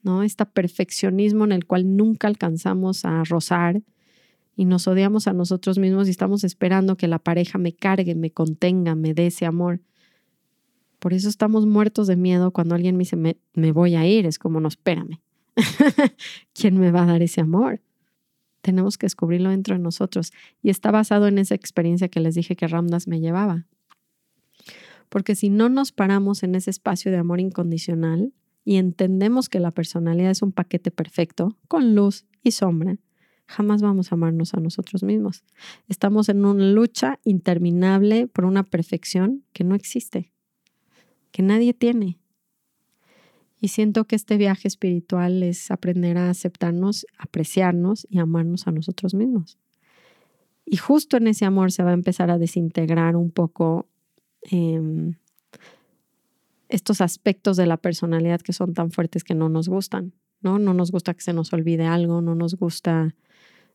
¿no? 0.03 0.23
Este 0.23 0.47
perfeccionismo 0.47 1.45
en 1.45 1.53
el 1.53 1.67
cual 1.67 1.97
nunca 1.97 2.29
alcanzamos 2.29 3.05
a 3.05 3.25
rozar 3.25 3.83
y 4.57 4.65
nos 4.65 4.87
odiamos 4.87 5.27
a 5.27 5.33
nosotros 5.33 5.79
mismos 5.79 6.07
y 6.07 6.11
estamos 6.11 6.45
esperando 6.45 6.97
que 6.97 7.09
la 7.09 7.19
pareja 7.19 7.59
me 7.59 7.73
cargue, 7.73 8.15
me 8.15 8.31
contenga, 8.31 8.95
me 8.95 9.13
dé 9.13 9.27
ese 9.27 9.47
amor. 9.47 9.81
Por 11.01 11.13
eso 11.13 11.29
estamos 11.29 11.67
muertos 11.67 12.07
de 12.07 12.17
miedo 12.17 12.53
cuando 12.53 12.75
alguien 12.75 12.97
me 12.97 13.01
dice, 13.01 13.17
me, 13.17 13.37
me 13.53 13.73
voy 13.73 13.97
a 13.97 14.07
ir. 14.07 14.27
Es 14.27 14.39
como, 14.39 14.61
no, 14.61 14.69
espérame. 14.69 15.21
¿Quién 16.55 16.79
me 16.79 16.91
va 16.93 17.03
a 17.03 17.07
dar 17.07 17.23
ese 17.23 17.41
amor? 17.41 17.81
Tenemos 18.65 18.97
que 18.97 19.05
descubrirlo 19.05 19.51
dentro 19.51 19.77
de 19.77 19.83
nosotros. 19.83 20.33
Y 20.63 20.71
está 20.71 20.91
basado 20.91 21.29
en 21.29 21.37
esa 21.37 21.55
experiencia 21.55 22.09
que 22.09 22.21
les 22.21 22.35
dije 22.35 22.57
que 22.57 22.67
Ramdas 22.67 23.07
me 23.07 23.21
llevaba. 23.21 23.67
Porque 25.11 25.35
si 25.35 25.51
no 25.51 25.69
nos 25.69 25.93
paramos 25.93 26.43
en 26.43 26.55
ese 26.55 26.71
espacio 26.71 27.11
de 27.11 27.19
amor 27.19 27.41
incondicional 27.41 28.33
y 28.65 28.77
entendemos 28.77 29.51
que 29.51 29.61
la 29.61 29.71
personalidad 29.71 30.31
es 30.31 30.41
un 30.41 30.53
paquete 30.53 30.91
perfecto, 30.91 31.59
con 31.69 31.95
luz 31.95 32.25
y 32.43 32.53
sombra, 32.53 32.97
jamás 33.47 33.83
vamos 33.83 34.11
a 34.11 34.15
amarnos 34.15 34.55
a 34.55 34.61
nosotros 34.61 35.03
mismos. 35.03 35.45
Estamos 35.87 36.31
en 36.31 36.47
una 36.47 36.65
lucha 36.65 37.21
interminable 37.25 38.29
por 38.29 38.47
una 38.47 38.63
perfección 38.63 39.45
que 39.53 39.65
no 39.65 39.75
existe 39.75 40.33
que 41.35 41.43
nadie 41.43 41.75
tiene. 41.75 42.21
Y 43.65 43.69
siento 43.69 44.05
que 44.05 44.15
este 44.15 44.37
viaje 44.37 44.69
espiritual 44.69 45.43
es 45.43 45.71
aprender 45.71 46.19
a 46.19 46.29
aceptarnos, 46.29 47.07
apreciarnos 47.17 48.07
y 48.11 48.19
amarnos 48.19 48.67
a 48.67 48.73
nosotros 48.73 49.15
mismos. 49.15 49.57
Y 50.67 50.77
justo 50.77 51.17
en 51.17 51.29
ese 51.29 51.47
amor 51.47 51.73
se 51.73 51.83
va 51.83 51.89
a 51.89 51.95
empezar 51.95 52.31
a 52.31 52.37
desintegrar 52.37 53.17
un 53.17 53.31
poco 53.31 53.89
em, 54.43 55.15
estos 56.69 57.01
aspectos 57.01 57.57
de 57.57 57.65
la 57.65 57.79
personalidad 57.79 58.43
que 58.43 58.53
son 58.53 58.75
tan 58.75 58.91
fuertes 58.91 59.25
que 59.25 59.35
no 59.35 59.49
nos 59.49 59.71
gustan, 59.71 60.13
¿no? 60.43 60.59
No 60.59 60.75
nos 60.75 60.93
gusta 60.93 61.15
que 61.15 61.23
se 61.23 61.33
nos 61.33 61.51
olvide 61.55 61.87
algo, 61.87 62.21
no 62.21 62.35
nos 62.35 62.57
gusta 62.57 63.15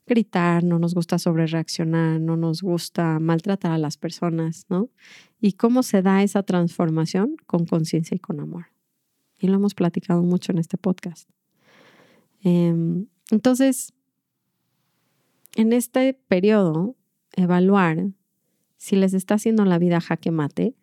gritar, 0.06 0.64
no 0.64 0.78
nos 0.78 0.94
gusta 0.94 1.18
sobrereaccionar, 1.18 2.22
no 2.22 2.38
nos 2.38 2.62
gusta 2.62 3.18
maltratar 3.18 3.72
a 3.72 3.80
las 3.80 3.98
personas, 3.98 4.68
¿no? 4.70 4.92
¿Y 5.42 5.54
cómo 5.54 5.82
se 5.82 6.04
da 6.04 6.22
esa 6.22 6.44
transformación? 6.44 7.38
Con 7.48 7.66
conciencia 7.66 8.14
y 8.14 8.20
con 8.20 8.40
amor. 8.40 8.68
Y 9.40 9.48
lo 9.48 9.56
hemos 9.56 9.74
platicado 9.74 10.22
mucho 10.24 10.52
en 10.52 10.58
este 10.58 10.78
podcast. 10.78 11.30
Em, 12.44 13.08
entonces, 13.32 13.94
en 15.56 15.74
este 15.74 16.14
periodo, 16.14 16.96
evaluar 17.34 18.08
si 18.78 18.96
les 18.96 19.14
está 19.14 19.36
haciendo 19.36 19.66
la 19.66 19.78
vida 19.78 20.02
jaque 20.02 20.32
mate 20.32 20.76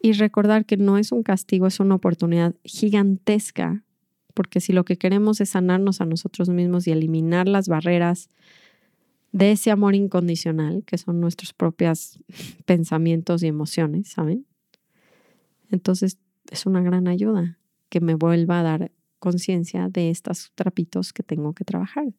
y 0.00 0.12
recordar 0.12 0.64
que 0.64 0.76
no 0.76 0.98
es 0.98 1.12
un 1.12 1.22
castigo, 1.22 1.66
es 1.66 1.80
una 1.80 1.94
oportunidad 1.94 2.54
gigantesca 2.64 3.84
porque 4.32 4.60
si 4.60 4.72
lo 4.72 4.84
que 4.84 4.96
queremos 4.96 5.40
es 5.40 5.50
sanarnos 5.50 6.00
a 6.00 6.06
nosotros 6.06 6.48
mismos 6.48 6.86
y 6.86 6.92
eliminar 6.92 7.48
las 7.48 7.68
barreras 7.68 8.30
de 9.32 9.52
ese 9.52 9.70
amor 9.70 9.94
incondicional, 9.94 10.84
que 10.84 10.98
son 10.98 11.20
nuestros 11.20 11.52
propios 11.52 12.18
pensamientos 12.64 13.42
y 13.42 13.46
emociones, 13.46 14.08
¿saben? 14.08 14.46
Entonces 15.70 16.18
es 16.52 16.66
una 16.66 16.82
gran 16.82 17.08
ayuda 17.08 17.58
que 17.88 18.00
me 18.00 18.14
vuelva 18.14 18.60
a 18.60 18.62
dar 18.62 18.92
conciencia 19.18 19.88
de 19.88 20.10
estos 20.10 20.52
trapitos 20.54 21.12
que 21.12 21.22
tengo 21.22 21.54
que 21.54 21.64
trabajar. 21.64 22.12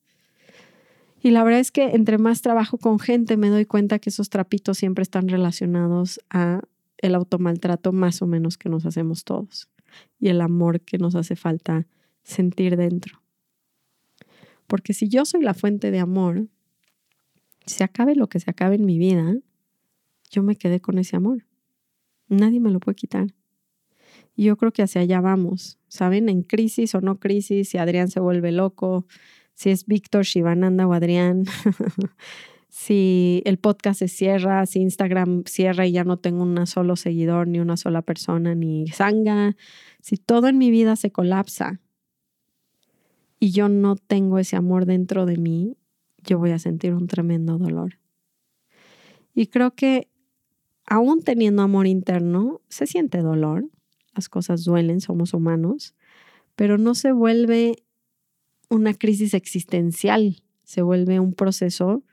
Y 1.21 1.31
la 1.31 1.43
verdad 1.43 1.59
es 1.59 1.71
que 1.71 1.91
entre 1.91 2.17
más 2.17 2.41
trabajo 2.41 2.77
con 2.77 2.99
gente 2.99 3.37
me 3.37 3.49
doy 3.49 3.65
cuenta 3.65 3.99
que 3.99 4.09
esos 4.09 4.29
trapitos 4.29 4.77
siempre 4.77 5.03
están 5.03 5.29
relacionados 5.29 6.19
a 6.29 6.61
el 6.97 7.15
automaltrato 7.15 7.91
más 7.91 8.21
o 8.21 8.27
menos 8.27 8.57
que 8.57 8.69
nos 8.69 8.85
hacemos 8.85 9.23
todos 9.23 9.69
y 10.19 10.29
el 10.29 10.41
amor 10.41 10.81
que 10.81 10.97
nos 10.97 11.15
hace 11.15 11.35
falta 11.35 11.85
sentir 12.23 12.75
dentro. 12.75 13.21
Porque 14.67 14.93
si 14.93 15.07
yo 15.09 15.25
soy 15.25 15.41
la 15.41 15.53
fuente 15.53 15.91
de 15.91 15.99
amor, 15.99 16.47
se 17.65 17.83
acabe 17.83 18.15
lo 18.15 18.27
que 18.27 18.39
se 18.39 18.49
acabe 18.49 18.75
en 18.75 18.85
mi 18.85 18.97
vida, 18.97 19.35
yo 20.31 20.43
me 20.43 20.55
quedé 20.55 20.79
con 20.79 20.97
ese 20.97 21.15
amor. 21.15 21.45
Nadie 22.27 22.59
me 22.59 22.71
lo 22.71 22.79
puede 22.79 22.95
quitar. 22.95 23.27
Yo 24.35 24.57
creo 24.57 24.71
que 24.71 24.81
hacia 24.81 25.01
allá 25.01 25.21
vamos, 25.21 25.79
¿saben? 25.87 26.29
En 26.29 26.43
crisis 26.43 26.95
o 26.95 27.01
no 27.01 27.19
crisis, 27.19 27.69
si 27.69 27.77
Adrián 27.77 28.09
se 28.09 28.19
vuelve 28.19 28.51
loco, 28.51 29.05
si 29.53 29.69
es 29.69 29.85
Víctor, 29.85 30.23
Shivananda 30.23 30.87
o 30.87 30.93
Adrián, 30.93 31.45
si 32.69 33.43
el 33.45 33.59
podcast 33.59 33.99
se 33.99 34.07
cierra, 34.07 34.65
si 34.65 34.79
Instagram 34.79 35.43
cierra 35.45 35.85
y 35.85 35.91
ya 35.91 36.03
no 36.03 36.17
tengo 36.17 36.43
un 36.43 36.65
solo 36.65 36.95
seguidor, 36.95 37.47
ni 37.47 37.59
una 37.59 37.77
sola 37.77 38.01
persona, 38.01 38.55
ni 38.55 38.87
sanga, 38.87 39.55
si 40.01 40.17
todo 40.17 40.47
en 40.47 40.57
mi 40.57 40.71
vida 40.71 40.95
se 40.95 41.11
colapsa, 41.11 41.79
y 43.43 43.51
yo 43.51 43.67
no 43.67 43.97
tengo 43.97 44.39
ese 44.39 44.55
amor 44.55 44.85
dentro 44.85 45.25
de 45.25 45.35
mí, 45.35 45.75
yo 46.23 46.39
voy 46.39 46.51
a 46.51 46.59
sentir 46.59 46.93
un 46.93 47.07
tremendo 47.07 47.57
dolor. 47.57 47.99
Y 49.35 49.47
creo 49.47 49.75
que 49.75 50.07
aún 50.85 51.21
teniendo 51.23 51.61
amor 51.61 51.85
interno, 51.85 52.61
se 52.69 52.87
siente 52.87 53.17
dolor, 53.17 53.69
las 54.13 54.29
cosas 54.29 54.63
duelen, 54.63 55.01
somos 55.01 55.33
humanos, 55.33 55.95
pero 56.55 56.77
no 56.77 56.95
se 56.95 57.11
vuelve 57.11 57.83
una 58.69 58.93
crisis 58.93 59.33
existencial, 59.33 60.43
se 60.63 60.81
vuelve 60.81 61.19
un 61.19 61.33
proceso 61.33 62.03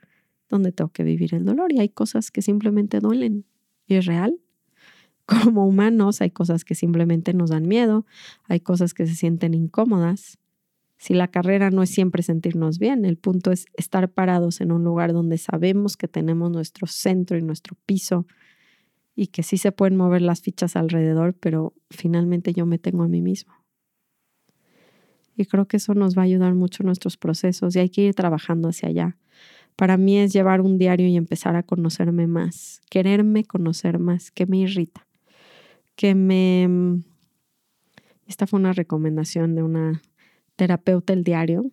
donde 0.49 0.71
tengo 0.71 0.91
que 0.91 1.03
vivir 1.03 1.33
el 1.33 1.45
dolor 1.45 1.71
y 1.71 1.79
hay 1.79 1.89
cosas 1.89 2.31
que 2.31 2.41
simplemente 2.41 2.99
duelen 2.99 3.45
y 3.87 3.95
es 3.95 4.05
real. 4.05 4.39
Como 5.25 5.65
humanos 5.65 6.21
hay 6.21 6.31
cosas 6.31 6.65
que 6.65 6.75
simplemente 6.75 7.33
nos 7.33 7.51
dan 7.51 7.67
miedo, 7.67 8.05
hay 8.47 8.59
cosas 8.59 8.93
que 8.93 9.07
se 9.07 9.15
sienten 9.15 9.53
incómodas, 9.53 10.39
si 11.01 11.15
la 11.15 11.29
carrera 11.29 11.71
no 11.71 11.81
es 11.81 11.89
siempre 11.89 12.21
sentirnos 12.21 12.77
bien, 12.77 13.05
el 13.05 13.17
punto 13.17 13.51
es 13.51 13.65
estar 13.75 14.07
parados 14.11 14.61
en 14.61 14.71
un 14.71 14.83
lugar 14.83 15.13
donde 15.13 15.39
sabemos 15.39 15.97
que 15.97 16.07
tenemos 16.07 16.51
nuestro 16.51 16.85
centro 16.85 17.39
y 17.39 17.41
nuestro 17.41 17.75
piso 17.87 18.27
y 19.15 19.27
que 19.27 19.43
sí 19.43 19.57
se 19.57 19.71
pueden 19.71 19.97
mover 19.97 20.21
las 20.21 20.41
fichas 20.41 20.75
alrededor, 20.75 21.33
pero 21.33 21.73
finalmente 21.89 22.53
yo 22.53 22.65
me 22.65 22.77
tengo 22.77 23.03
a 23.03 23.07
mí 23.07 23.21
mismo. 23.21 23.53
Y 25.35 25.45
creo 25.45 25.67
que 25.67 25.77
eso 25.77 25.93
nos 25.93 26.17
va 26.17 26.21
a 26.21 26.25
ayudar 26.25 26.53
mucho 26.53 26.83
en 26.83 26.87
nuestros 26.87 27.17
procesos 27.17 27.75
y 27.75 27.79
hay 27.79 27.89
que 27.89 28.01
ir 28.03 28.13
trabajando 28.13 28.69
hacia 28.69 28.89
allá. 28.89 29.17
Para 29.75 29.97
mí 29.97 30.17
es 30.17 30.33
llevar 30.33 30.61
un 30.61 30.77
diario 30.77 31.07
y 31.07 31.15
empezar 31.15 31.55
a 31.55 31.63
conocerme 31.63 32.27
más, 32.27 32.81
quererme 32.89 33.43
conocer 33.45 33.99
más, 33.99 34.31
que 34.31 34.45
me 34.45 34.57
irrita, 34.59 35.07
que 35.95 36.15
me... 36.15 37.01
Esta 38.27 38.47
fue 38.47 38.59
una 38.59 38.73
recomendación 38.73 39.55
de 39.55 39.63
una 39.63 40.01
terapeuta 40.55 41.11
el 41.13 41.23
diario. 41.23 41.69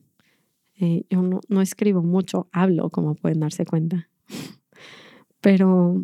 Eh, 0.77 1.05
yo 1.11 1.22
no, 1.22 1.40
no 1.48 1.61
escribo 1.61 2.03
mucho, 2.03 2.48
hablo, 2.53 2.90
como 2.90 3.14
pueden 3.14 3.40
darse 3.40 3.64
cuenta. 3.64 4.09
Pero 5.40 6.03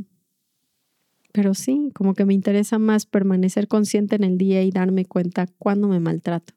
pero 1.34 1.52
sí, 1.52 1.90
como 1.96 2.14
que 2.14 2.24
me 2.24 2.32
interesa 2.32 2.78
más 2.78 3.06
permanecer 3.06 3.66
consciente 3.66 4.14
en 4.14 4.22
el 4.22 4.38
día 4.38 4.62
y 4.62 4.70
darme 4.70 5.04
cuenta 5.04 5.48
cuándo 5.58 5.88
me 5.88 5.98
maltrato, 5.98 6.54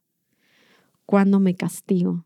cuándo 1.07 1.39
me 1.39 1.55
castigo 1.55 2.25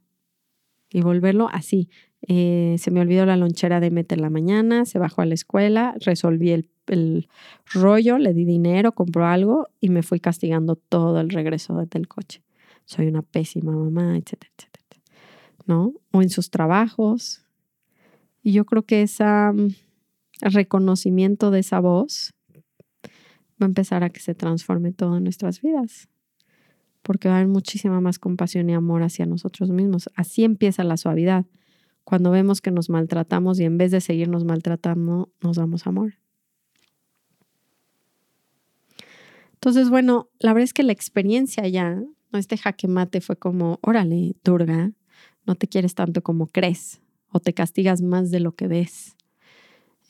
y 0.90 1.00
volverlo 1.00 1.48
así. 1.50 1.88
Eh, 2.28 2.76
se 2.78 2.92
me 2.92 3.00
olvidó 3.00 3.26
la 3.26 3.38
lonchera 3.38 3.80
de 3.80 3.90
meter 3.90 4.20
la 4.20 4.30
mañana, 4.30 4.84
se 4.84 5.00
bajó 5.00 5.22
a 5.22 5.26
la 5.26 5.34
escuela, 5.34 5.96
resolví 6.02 6.52
el, 6.52 6.70
el, 6.88 7.30
rollo, 7.74 8.18
le 8.18 8.34
di 8.34 8.44
dinero, 8.44 8.92
compró 8.92 9.28
algo 9.28 9.70
y 9.80 9.88
me 9.88 10.04
fui 10.04 10.20
castigando 10.20 10.76
todo 10.76 11.22
el 11.22 11.30
regreso 11.30 11.86
del 11.86 12.10
coche. 12.10 12.44
Soy 12.84 13.08
una 13.08 13.22
pésima 13.22 13.72
mamá, 13.72 14.18
etcétera, 14.18 14.52
etcétera. 14.58 15.02
¿No? 15.68 15.94
O 16.12 16.22
en 16.22 16.30
sus 16.30 16.52
trabajos. 16.52 17.46
Y 18.44 18.52
yo 18.52 18.66
creo 18.66 18.84
que 18.84 19.04
ese 19.04 19.24
mm, 19.24 19.70
reconocimiento 20.42 21.50
de 21.50 21.60
esa 21.60 21.80
voz 21.80 22.34
va 23.62 23.66
a 23.66 23.70
empezar 23.70 24.04
a 24.04 24.10
que 24.10 24.20
se 24.20 24.36
transforme 24.36 24.92
todo 24.92 25.18
en 25.18 25.24
nuestras 25.24 25.62
vidas. 25.62 26.10
Porque 27.02 27.28
va 27.28 27.36
a 27.36 27.38
haber 27.38 27.50
muchísima 27.50 28.02
más 28.02 28.20
compasión 28.20 28.70
y 28.70 28.74
amor 28.74 29.04
hacia 29.04 29.26
nosotros 29.26 29.70
mismos. 29.72 30.10
Así 30.16 30.44
empieza 30.44 30.84
la 30.84 30.98
suavidad. 30.98 31.46
Cuando 32.04 32.32
vemos 32.32 32.62
que 32.62 32.72
nos 32.72 32.90
maltratamos 32.90 33.60
y 33.60 33.66
en 33.66 33.78
vez 33.78 33.92
de 33.92 34.02
seguirnos 34.02 34.44
maltratando, 34.44 35.32
nos 35.42 35.58
damos 35.58 35.88
amor. 35.88 36.16
Entonces, 39.54 39.90
bueno, 39.90 40.30
la 40.40 40.54
verdad 40.54 40.64
es 40.64 40.74
que 40.74 40.84
la 40.84 40.92
experiencia 40.92 41.68
ya, 41.68 41.96
¿no? 41.96 42.40
este 42.40 42.58
jaque 42.58 42.88
mate 42.88 43.22
fue 43.22 43.36
como, 43.36 43.78
órale, 43.84 44.36
Durga, 44.44 44.92
no 45.46 45.56
te 45.56 45.68
quieres 45.68 45.94
tanto 45.94 46.24
como 46.24 46.48
crees 46.48 47.02
o 47.32 47.40
te 47.40 47.54
castigas 47.54 48.02
más 48.02 48.32
de 48.32 48.40
lo 48.40 48.56
que 48.56 48.68
ves. 48.68 49.16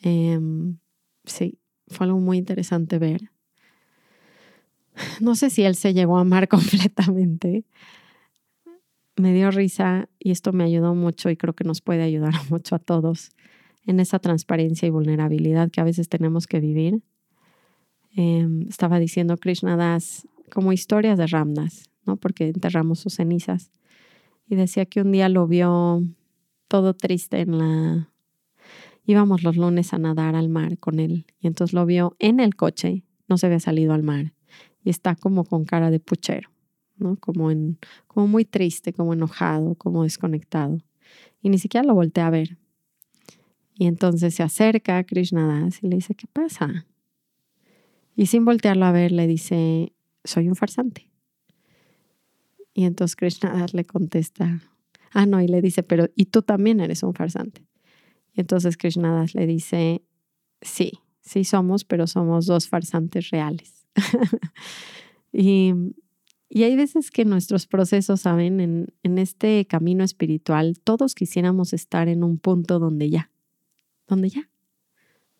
Em, 0.00 0.78
sí, 1.24 1.58
fue 1.86 2.06
algo 2.06 2.18
muy 2.18 2.38
interesante 2.38 2.98
ver. 2.98 3.30
No 5.20 5.34
sé 5.34 5.50
si 5.50 5.62
él 5.62 5.74
se 5.74 5.94
llegó 5.94 6.18
a 6.18 6.22
amar 6.22 6.48
completamente. 6.48 7.64
Me 9.16 9.34
dio 9.34 9.50
risa 9.50 10.08
y 10.18 10.30
esto 10.30 10.52
me 10.52 10.64
ayudó 10.64 10.94
mucho 10.94 11.30
y 11.30 11.36
creo 11.36 11.54
que 11.54 11.64
nos 11.64 11.80
puede 11.80 12.02
ayudar 12.02 12.34
mucho 12.50 12.74
a 12.74 12.78
todos 12.78 13.30
en 13.84 14.00
esa 14.00 14.18
transparencia 14.18 14.86
y 14.86 14.90
vulnerabilidad 14.90 15.70
que 15.70 15.80
a 15.80 15.84
veces 15.84 16.08
tenemos 16.08 16.46
que 16.46 16.60
vivir. 16.60 17.02
Em, 18.14 18.68
estaba 18.68 18.98
diciendo 19.00 19.36
Krishna 19.38 19.76
Das 19.76 20.28
como 20.52 20.72
historias 20.72 21.18
de 21.18 21.26
Ramdas, 21.26 21.90
¿no? 22.06 22.16
Porque 22.16 22.48
enterramos 22.48 23.00
sus 23.00 23.14
cenizas. 23.14 23.72
Y 24.46 24.54
decía 24.54 24.84
que 24.86 25.00
un 25.00 25.12
día 25.12 25.28
lo 25.28 25.46
vio 25.46 26.02
todo 26.68 26.94
triste 26.94 27.40
en 27.40 27.58
la... 27.58 28.08
Íbamos 29.04 29.42
los 29.42 29.56
lunes 29.56 29.92
a 29.94 29.98
nadar 29.98 30.36
al 30.36 30.48
mar 30.48 30.78
con 30.78 31.00
él 31.00 31.26
y 31.40 31.48
entonces 31.48 31.74
lo 31.74 31.84
vio 31.86 32.14
en 32.20 32.38
el 32.38 32.54
coche, 32.54 33.02
no 33.28 33.36
se 33.36 33.46
había 33.46 33.58
salido 33.58 33.94
al 33.94 34.04
mar 34.04 34.32
y 34.84 34.90
está 34.90 35.14
como 35.14 35.44
con 35.44 35.64
cara 35.64 35.90
de 35.90 36.00
puchero, 36.00 36.50
¿no? 36.96 37.16
Como, 37.16 37.50
en, 37.50 37.78
como 38.06 38.26
muy 38.26 38.44
triste, 38.44 38.92
como 38.92 39.12
enojado, 39.12 39.74
como 39.76 40.02
desconectado. 40.02 40.78
Y 41.40 41.50
ni 41.50 41.58
siquiera 41.58 41.86
lo 41.86 41.94
voltea 41.94 42.26
a 42.26 42.30
ver. 42.30 42.58
Y 43.74 43.86
entonces 43.86 44.34
se 44.34 44.42
acerca 44.42 44.98
a 44.98 45.02
Das 45.02 45.82
y 45.82 45.88
le 45.88 45.96
dice, 45.96 46.14
¿qué 46.14 46.26
pasa? 46.26 46.86
Y 48.14 48.26
sin 48.26 48.44
voltearlo 48.44 48.84
a 48.84 48.92
ver 48.92 49.12
le 49.12 49.26
dice, 49.26 49.92
soy 50.24 50.48
un 50.48 50.56
farsante. 50.56 51.10
Y 52.74 52.84
entonces 52.84 53.40
Das 53.40 53.74
le 53.74 53.84
contesta, 53.84 54.62
ah, 55.12 55.26
no, 55.26 55.40
y 55.40 55.48
le 55.48 55.60
dice, 55.62 55.82
pero 55.82 56.08
¿y 56.14 56.26
tú 56.26 56.42
también 56.42 56.80
eres 56.80 57.02
un 57.02 57.14
farsante? 57.14 57.66
Y 58.34 58.40
entonces 58.40 58.76
Das 58.94 59.34
le 59.34 59.46
dice, 59.46 60.02
sí, 60.60 61.00
sí 61.20 61.44
somos, 61.44 61.84
pero 61.84 62.06
somos 62.06 62.46
dos 62.46 62.68
farsantes 62.68 63.30
reales. 63.30 63.81
y, 65.32 65.72
y, 66.48 66.62
hay 66.62 66.76
veces 66.76 67.10
que 67.10 67.24
nuestros 67.24 67.66
procesos, 67.66 68.22
¿saben? 68.22 68.60
En, 68.60 68.86
en 69.02 69.18
este 69.18 69.66
camino 69.66 70.04
espiritual, 70.04 70.78
todos 70.82 71.14
quisiéramos 71.14 71.72
estar 71.72 72.08
en 72.08 72.24
un 72.24 72.38
punto 72.38 72.78
donde 72.78 73.10
ya, 73.10 73.30
donde 74.08 74.30
ya, 74.30 74.50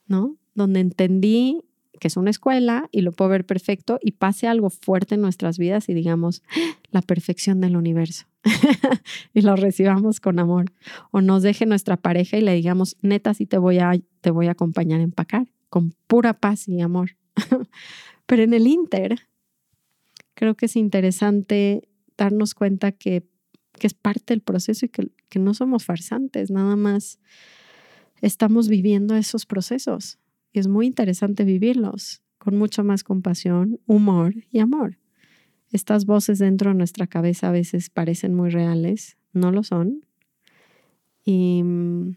¿no? 0.06 0.36
Donde 0.54 0.80
entendí 0.80 1.64
que 2.02 2.08
es 2.08 2.16
una 2.16 2.30
escuela 2.30 2.88
y 2.90 3.02
lo 3.02 3.12
puedo 3.12 3.30
ver 3.30 3.46
perfecto 3.46 4.00
y 4.02 4.10
pase 4.10 4.48
algo 4.48 4.70
fuerte 4.70 5.14
en 5.14 5.20
nuestras 5.20 5.56
vidas 5.56 5.88
y 5.88 5.94
digamos 5.94 6.42
la 6.90 7.00
perfección 7.00 7.60
del 7.60 7.76
universo 7.76 8.26
y 9.34 9.42
lo 9.42 9.54
recibamos 9.54 10.18
con 10.18 10.40
amor 10.40 10.72
o 11.12 11.20
nos 11.20 11.44
deje 11.44 11.64
nuestra 11.64 11.96
pareja 11.96 12.38
y 12.38 12.40
le 12.40 12.54
digamos 12.54 12.96
neta 13.02 13.34
sí 13.34 13.46
te 13.46 13.56
voy 13.56 13.78
a 13.78 13.92
te 14.20 14.32
voy 14.32 14.48
a 14.48 14.50
acompañar 14.50 14.98
a 14.98 15.04
empacar 15.04 15.46
con 15.68 15.94
pura 16.08 16.34
paz 16.34 16.66
y 16.66 16.80
amor 16.80 17.12
Pero 18.26 18.42
en 18.42 18.54
el 18.54 18.66
Inter, 18.66 19.28
creo 20.34 20.54
que 20.54 20.66
es 20.66 20.76
interesante 20.76 21.88
darnos 22.16 22.54
cuenta 22.54 22.92
que, 22.92 23.24
es 23.80 23.94
parte 23.94 24.32
del 24.32 24.42
proceso 24.42 24.86
y 24.86 24.90
que, 24.90 25.10
que 25.28 25.40
no 25.40 25.54
somos 25.54 25.84
farsantes, 25.84 26.52
nada 26.52 26.76
más 26.76 27.18
estamos 28.20 28.68
viviendo 28.68 29.16
esos 29.16 29.44
procesos. 29.44 30.18
Y 30.52 30.60
es 30.60 30.68
muy 30.68 30.86
interesante 30.86 31.44
vivirlos 31.44 32.22
con 32.38 32.56
mucha 32.56 32.82
más 32.82 33.04
compasión, 33.04 33.80
humor 33.86 34.34
y 34.50 34.60
amor. 34.60 34.98
Estas 35.70 36.06
voces 36.06 36.38
dentro 36.38 36.70
de 36.70 36.76
nuestra 36.76 37.06
cabeza 37.06 37.48
a 37.48 37.52
veces 37.52 37.88
parecen 37.88 38.34
muy 38.34 38.50
reales, 38.50 39.16
no 39.32 39.52
lo 39.52 39.62
son. 39.62 40.04
Y 41.24 41.62
mm, 41.62 42.16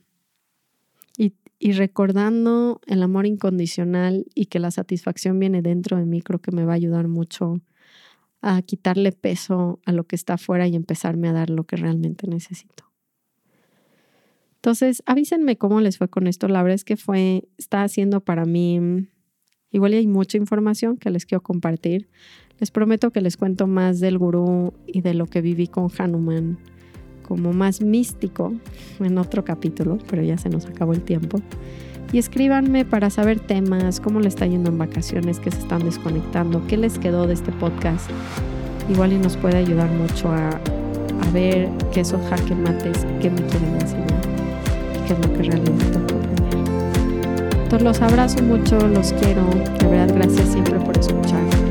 y 1.60 1.72
recordando 1.72 2.82
el 2.86 3.02
amor 3.04 3.26
incondicional 3.26 4.26
y 4.36 4.48
que 4.48 4.60
la 4.60 4.72
satisfacción 4.72 5.39
viene 5.39 5.62
dentro 5.62 5.98
de 5.98 6.06
mí, 6.06 6.22
creo 6.22 6.39
que 6.39 6.52
me 6.52 6.65
va 6.65 6.74
a 6.74 6.76
ayudar 6.76 7.08
mucho 7.08 7.62
a 8.41 8.62
quitarle 8.62 9.12
peso 9.12 9.80
a 9.86 9.91
lo 9.91 10.04
que 10.04 10.15
está 10.15 10.34
afuera 10.34 10.68
y 10.68 10.76
empezarme 10.76 11.30
a 11.30 11.34
dar 11.34 11.50
lo 11.50 11.63
que 11.63 11.78
realmente 11.78 12.28
necesito. 12.28 12.86
Entonces, 14.56 15.02
avísenme 15.06 15.58
cómo 15.58 15.80
les 15.80 15.98
fue 15.98 16.10
con 16.10 16.28
esto. 16.28 16.48
La 16.48 16.62
verdad 16.62 16.76
es 16.76 16.84
que 16.84 16.98
fue, 16.98 17.48
está 17.58 17.84
haciendo 17.84 18.22
para 18.22 18.46
mí, 18.46 19.08
igual 19.72 19.94
hay 19.94 20.08
mucha 20.08 20.38
información 20.38 20.98
que 20.98 21.10
les 21.10 21.26
quiero 21.26 21.41
compartir. 21.41 22.10
Les 22.60 22.72
prometo 22.72 23.12
que 23.12 23.22
les 23.22 23.38
cuento 23.38 23.68
más 23.68 24.00
del 24.00 24.18
gurú 24.18 24.74
y 24.88 25.02
de 25.02 25.13
lo 25.13 25.28
que 25.28 25.41
viví 25.41 25.68
con 25.68 25.89
Hanuman 25.98 26.58
como 27.28 27.54
más 27.54 27.82
místico 27.82 28.54
en 29.00 29.18
otro 29.18 29.44
capítulo, 29.44 29.98
pero 30.10 30.22
ya 30.22 30.38
se 30.38 30.50
nos 30.50 30.66
acabó 30.66 30.94
el 30.94 31.02
tiempo. 31.02 31.40
Y 32.14 32.20
escríbanme 32.20 32.86
para 32.86 33.10
saber 33.10 33.40
temas, 33.40 34.00
cómo 34.00 34.20
le 34.20 34.28
está 34.28 34.46
yendo 34.46 34.70
en 34.70 34.78
vacaciones, 34.78 35.40
que 35.40 35.52
se 35.52 35.60
están 35.60 35.84
desconectando, 35.84 36.66
qué 36.68 36.78
les 36.78 37.00
quedó 37.00 37.28
de 37.28 37.34
este 37.34 37.52
podcast. 37.52 38.10
Igual 38.90 39.14
y 39.14 39.18
nos 39.18 39.38
puede 39.38 39.58
ayudar 39.58 39.90
mucho 39.90 40.30
a, 40.30 40.50
a 40.50 41.32
ver 41.34 41.70
qué 41.92 42.02
esos 42.02 42.22
jaque 42.30 42.54
mates, 42.54 43.06
qué 43.22 43.32
me 43.32 43.42
quieren 43.48 43.74
enseñar 43.82 44.22
y 44.94 45.08
qué 45.08 45.14
es 45.14 45.28
lo 45.28 45.34
que 45.34 45.44
realmente 45.44 45.86
tengo. 45.86 46.16
Entonces 47.64 47.82
los 47.82 48.02
abrazo 48.02 48.44
mucho, 48.44 48.78
los 48.88 49.12
quiero. 49.14 49.44
De 49.80 49.88
verdad, 49.88 50.16
gracias 50.16 50.50
siempre 50.50 50.80
por 50.80 50.96
escuchar. 50.98 51.64